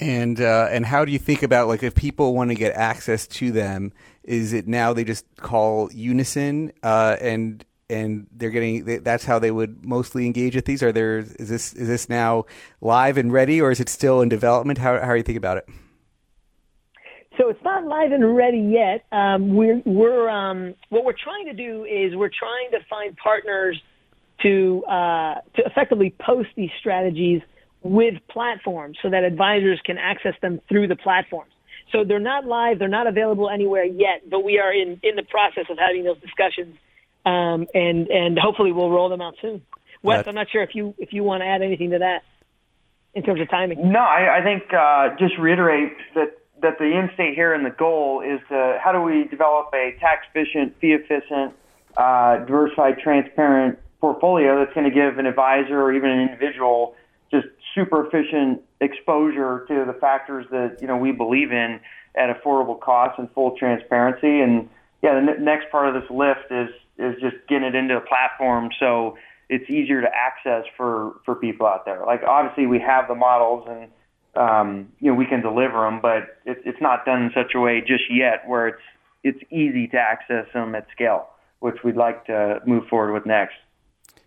[0.00, 3.26] And uh, and how do you think about like if people want to get access
[3.28, 3.92] to them?
[4.24, 9.50] Is it now they just call Unison uh, and and they're getting that's how they
[9.50, 10.82] would mostly engage with these.
[10.82, 12.46] Are there is this is this now
[12.80, 14.78] live and ready, or is it still in development?
[14.78, 15.68] How how are you thinking about it?
[17.38, 19.04] So it's not live and ready yet.
[19.12, 23.80] Um, we're we're um, what we're trying to do is we're trying to find partners
[24.42, 27.42] to uh, to effectively post these strategies
[27.82, 31.52] with platforms so that advisors can access them through the platforms.
[31.90, 35.24] So they're not live, they're not available anywhere yet, but we are in, in the
[35.24, 36.76] process of having those discussions,
[37.24, 39.62] um, and and hopefully we'll roll them out soon.
[40.02, 42.22] Wes, I'm not sure if you if you want to add anything to that
[43.14, 43.92] in terms of timing.
[43.92, 47.70] No, I, I think uh, just reiterate that that the end state here and the
[47.70, 51.54] goal is to how do we develop a tax efficient, fee efficient,
[51.96, 56.96] uh, diversified, transparent portfolio that's going to give an advisor or even an individual
[57.30, 61.80] just super efficient exposure to the factors that you know we believe in
[62.14, 64.40] at affordable costs and full transparency.
[64.40, 64.68] And
[65.02, 66.68] yeah, the n- next part of this lift is
[66.98, 69.16] is just getting it into a platform so
[69.52, 72.02] it's easier to access for for people out there.
[72.06, 73.90] Like obviously we have the models and
[74.34, 77.60] um, you know we can deliver them, but it, it's not done in such a
[77.60, 78.82] way just yet where it's
[79.22, 81.28] it's easy to access them at scale,
[81.60, 83.54] which we'd like to move forward with next.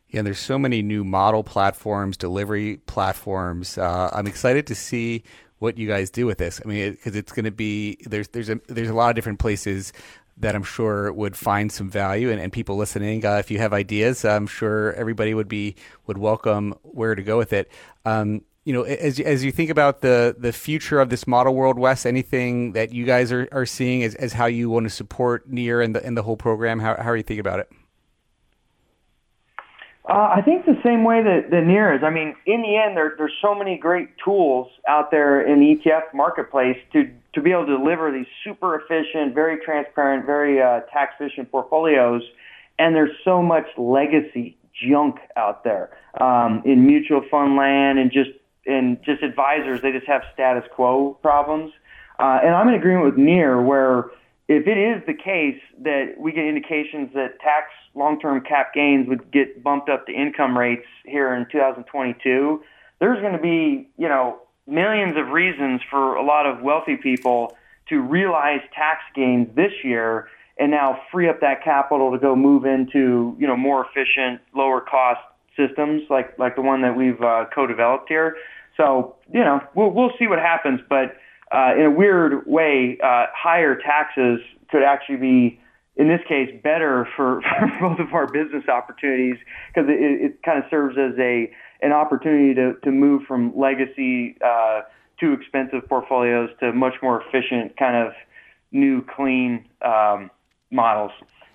[0.09, 3.77] Yeah, there's so many new model platforms, delivery platforms.
[3.77, 5.23] Uh, I'm excited to see
[5.57, 6.61] what you guys do with this.
[6.63, 9.15] I mean, because it, it's going to be there's there's a there's a lot of
[9.15, 9.91] different places
[10.37, 13.73] that I'm sure would find some value, and, and people listening, uh, if you have
[13.73, 15.75] ideas, I'm sure everybody would be
[16.07, 17.71] would welcome where to go with it.
[18.03, 21.79] Um, you know, as as you think about the the future of this model world,
[21.79, 25.47] Wes, anything that you guys are, are seeing as, as how you want to support
[25.47, 27.71] Nir and the and the whole program, how how are you thinking about it?
[30.07, 32.03] Uh, I think the same way that, that Nir is.
[32.03, 35.75] I mean, in the end, there, there's so many great tools out there in the
[35.77, 40.81] ETF marketplace to, to be able to deliver these super efficient, very transparent, very uh,
[40.91, 42.23] tax efficient portfolios.
[42.79, 44.57] And there's so much legacy
[44.87, 48.31] junk out there um, in mutual fund land and just
[48.65, 49.81] and just advisors.
[49.81, 51.71] They just have status quo problems.
[52.17, 54.05] Uh, and I'm in agreement with Nir where
[54.47, 59.31] if it is the case that we get indications that tax long-term cap gains would
[59.31, 62.63] get bumped up to income rates here in 2022,
[62.99, 67.55] there's going to be, you know, millions of reasons for a lot of wealthy people
[67.89, 72.65] to realize tax gains this year and now free up that capital to go move
[72.65, 75.19] into, you know, more efficient, lower cost
[75.57, 78.35] systems like like the one that we've uh, co-developed here.
[78.77, 81.17] So, you know, we'll we'll see what happens, but
[81.51, 84.39] uh, in a weird way, uh, higher taxes
[84.69, 85.59] could actually be,
[85.95, 89.37] in this case, better for, for both of our business opportunities
[89.73, 91.51] because it, it kind of serves as a
[91.85, 94.81] an opportunity to, to move from legacy uh,
[95.19, 98.13] too expensive portfolios to much more efficient kind of
[98.71, 100.31] new clean um,
[100.71, 101.11] models.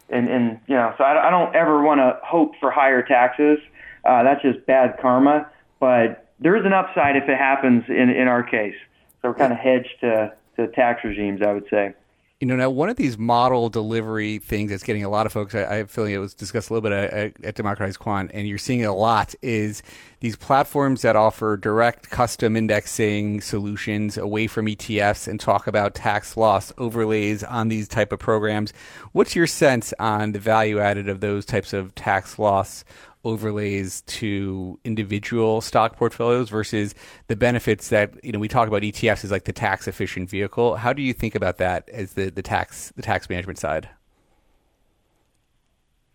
[0.08, 3.58] And, and you know, so I, I don't ever want to hope for higher taxes.
[4.04, 5.50] Uh, that's just bad karma.
[5.80, 8.76] But there is an upside if it happens in, in our case.
[9.20, 11.94] So we're kind of hedged to, to tax regimes, I would say.
[12.40, 15.54] You know, now one of these model delivery things that's getting a lot of folks,
[15.54, 18.48] I, I have feeling it was discussed a little bit at, at Democratized Quant, and
[18.48, 19.82] you're seeing it a lot, is
[20.20, 26.34] these platforms that offer direct custom indexing solutions away from ETFs and talk about tax
[26.34, 28.72] loss overlays on these type of programs.
[29.12, 32.84] What's your sense on the value added of those types of tax loss
[33.24, 36.94] overlays to individual stock portfolios versus
[37.26, 40.76] the benefits that you know we talk about ETFs as like the tax efficient vehicle.
[40.76, 43.88] How do you think about that as the, the tax the tax management side?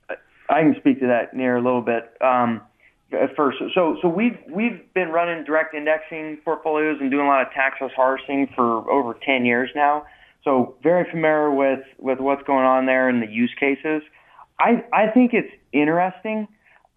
[0.09, 2.11] I can speak to that Nir a little bit.
[2.21, 2.61] Um,
[3.35, 7.53] first, so so we've we've been running direct indexing portfolios and doing a lot of
[7.53, 10.05] tax loss harvesting for over ten years now.
[10.43, 14.01] So very familiar with with what's going on there and the use cases.
[14.59, 16.47] I I think it's interesting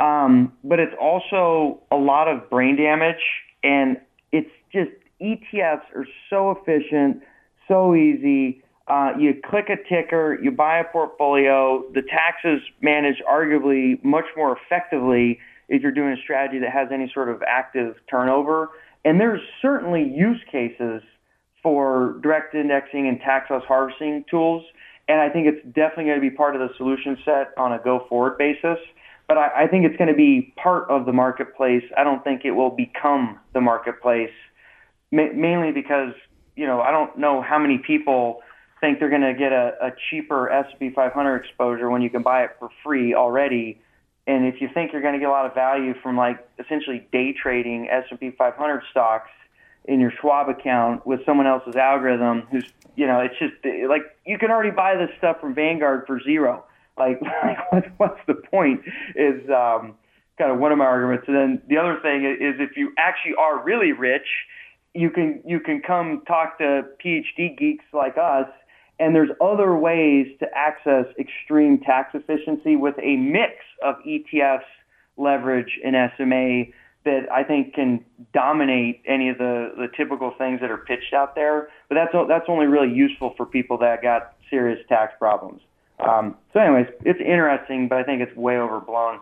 [0.01, 3.23] um, but it's also a lot of brain damage,
[3.63, 3.97] and
[4.33, 4.91] it's just
[5.21, 7.23] ETFs are so efficient,
[7.67, 8.63] so easy.
[8.87, 11.85] Uh, you click a ticker, you buy a portfolio.
[11.95, 17.11] The taxes managed arguably much more effectively if you're doing a strategy that has any
[17.13, 18.71] sort of active turnover.
[19.05, 21.03] And there's certainly use cases
[21.63, 24.65] for direct indexing and tax loss harvesting tools.
[25.09, 27.79] And I think it's definitely going to be part of the solution set on a
[27.79, 28.79] go forward basis
[29.29, 31.85] but I, I think it's going to be part of the marketplace.
[31.97, 34.33] I don't think it will become the marketplace,
[35.13, 36.15] ma- mainly because
[36.57, 38.41] you know I don't know how many people
[38.81, 42.45] think they're going to get a, a cheaper S&P 500 exposure when you can buy
[42.45, 43.81] it for free already.
[44.27, 47.07] And if you think you're going to get a lot of value from like essentially
[47.11, 49.31] day trading S&P 500 stocks
[49.87, 52.65] in your Schwab account with someone else's algorithm, who's
[52.97, 53.55] you know it's just
[53.89, 56.65] like you can already buy this stuff from Vanguard for zero
[56.99, 57.21] Like,
[57.73, 58.81] like what's the point?
[59.15, 59.95] Is um,
[60.39, 61.25] kind of one of my arguments.
[61.27, 64.27] And then the other thing is, if you actually are really rich,
[64.95, 68.49] you can you can come talk to PhD geeks like us,
[68.99, 74.63] and there's other ways to access extreme tax efficiency with a mix of ETFs,
[75.17, 76.73] leverage, and SMA
[77.05, 81.35] that I think can dominate any of the, the typical things that are pitched out
[81.35, 81.69] there.
[81.89, 85.61] But that's that's only really useful for people that got serious tax problems.
[86.01, 89.21] Um, so, anyways, it's interesting, but I think it's way overblown.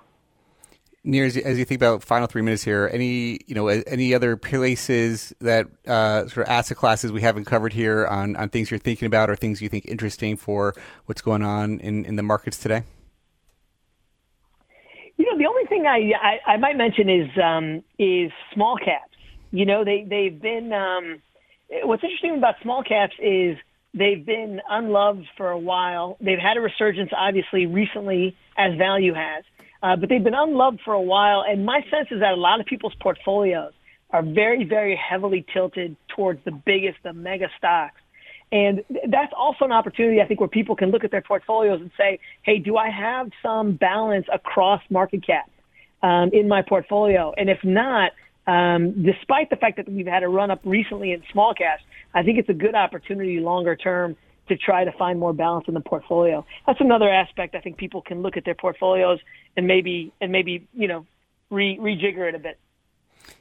[1.04, 4.36] Nir as, as you think about final three minutes here, any you know any other
[4.36, 8.78] places that uh, sort of asset classes we haven't covered here on, on things you're
[8.78, 10.74] thinking about or things you think interesting for
[11.06, 12.82] what's going on in, in the markets today?
[15.16, 19.16] You know, the only thing I I, I might mention is um, is small caps.
[19.52, 20.72] You know, they they've been.
[20.72, 21.22] Um,
[21.84, 23.56] what's interesting about small caps is
[23.96, 26.16] they've been unloved for a while.
[26.20, 29.44] They've had a resurgence, obviously, recently as value has
[29.82, 31.44] uh, but they've been unloved for a while.
[31.46, 33.72] And my sense is that a lot of people's portfolios
[34.10, 38.00] are very, very heavily tilted towards the biggest, the mega stocks.
[38.52, 41.90] And that's also an opportunity, I think, where people can look at their portfolios and
[41.98, 45.50] say, hey, do I have some balance across market cap
[46.02, 47.32] um, in my portfolio?
[47.36, 48.12] And if not,
[48.46, 51.82] um, despite the fact that we've had a run up recently in small caps,
[52.16, 54.16] I think it's a good opportunity longer term
[54.48, 56.46] to try to find more balance in the portfolio.
[56.66, 59.20] That's another aspect I think people can look at their portfolios
[59.56, 61.06] and maybe and maybe you know
[61.50, 62.58] re- rejigger it a bit.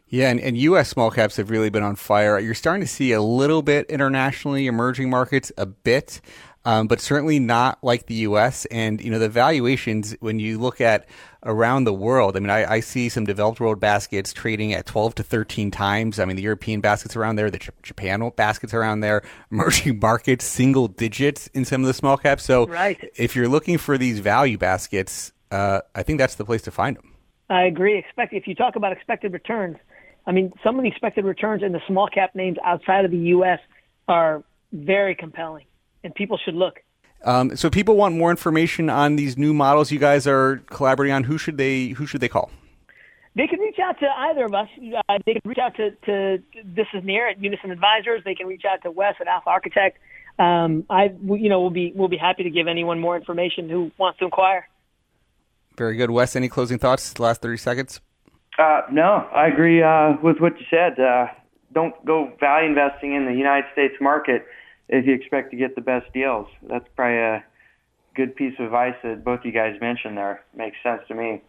[0.08, 0.90] Yeah, and, and U.S.
[0.90, 2.38] small caps have really been on fire.
[2.38, 6.22] You're starting to see a little bit internationally, emerging markets a bit
[6.66, 8.66] um, but certainly not like the U.S.
[8.66, 11.08] And you know the valuations when you look at
[11.44, 12.36] around the world.
[12.36, 16.20] I mean, I, I, see some developed world baskets trading at 12 to 13 times.
[16.20, 20.44] I mean, the European baskets around there, the J- Japan baskets around there, emerging markets,
[20.44, 22.44] single digits in some of the small caps.
[22.44, 23.12] So, right.
[23.16, 26.98] if you're looking for these value baskets, uh, I think that's the place to find
[26.98, 27.14] them.
[27.48, 28.00] I agree.
[28.00, 29.78] Expect if you talk about expected returns,
[30.26, 33.18] I mean, some of the expected returns in the small cap names outside of the
[33.18, 33.60] U.S.
[34.08, 34.44] are
[34.74, 35.66] very compelling
[36.06, 36.82] and people should look.
[37.24, 41.24] Um, so, people want more information on these new models you guys are collaborating on.
[41.24, 42.52] Who should they Who should they call?
[43.36, 44.70] They can reach out to either of us.
[44.80, 48.22] Uh, they can reach out to, to this is Nir at Unison Advisors.
[48.24, 49.98] They can reach out to Wes at Alpha Architect.
[50.40, 53.92] Um, I, you know, we'll be we'll be happy to give anyone more information who
[53.98, 54.68] wants to inquire.
[55.78, 56.36] Very good, Wes.
[56.36, 57.12] Any closing thoughts?
[57.14, 58.00] The last thirty seconds.
[58.58, 61.00] Uh, no, I agree uh, with what you said.
[61.00, 61.28] Uh,
[61.74, 64.46] don't go value investing in the United States market
[64.90, 66.48] if you expect to get the best deals.
[66.64, 67.44] That's probably a
[68.16, 70.44] good piece of advice that both you guys mentioned there.
[70.56, 71.42] Makes sense to me.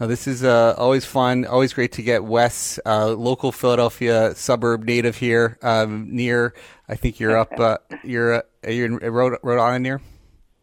[0.00, 4.84] Now, this is uh, always fun, always great to get Wes, uh, local Philadelphia suburb
[4.84, 6.54] native here, um, Nir.
[6.88, 7.52] I think you're up.
[7.58, 10.00] Uh, you're uh, you're in Rhode, Rhode Island, Nir.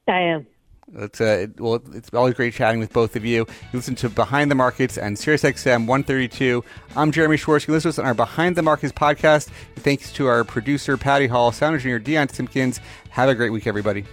[0.08, 0.48] I am.
[0.96, 3.40] It's uh, well, it's always great chatting with both of you.
[3.40, 6.64] You listen to Behind the Markets and SiriusXM 132.
[6.96, 7.68] I'm Jeremy Schwartz.
[7.68, 9.50] You listen to us on our Behind the Markets podcast.
[9.78, 12.80] Thanks to our producer Patty Hall, sound engineer Dion Simpkins.
[13.10, 14.06] Have a great week, everybody.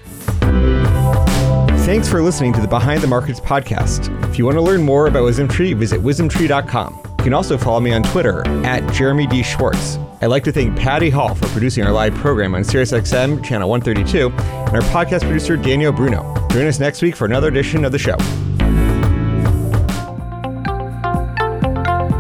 [1.87, 4.13] Thanks for listening to the Behind the Markets podcast.
[4.29, 7.01] If you want to learn more about WisdomTree, visit wisdomtree.com.
[7.19, 9.43] You can also follow me on Twitter at Jeremy D.
[9.43, 9.97] Schwartz.
[10.21, 14.31] I'd like to thank Patty Hall for producing our live program on SiriusXM channel 132
[14.31, 16.46] and our podcast producer Daniel Bruno.
[16.57, 18.17] Join us next week for another edition of the show.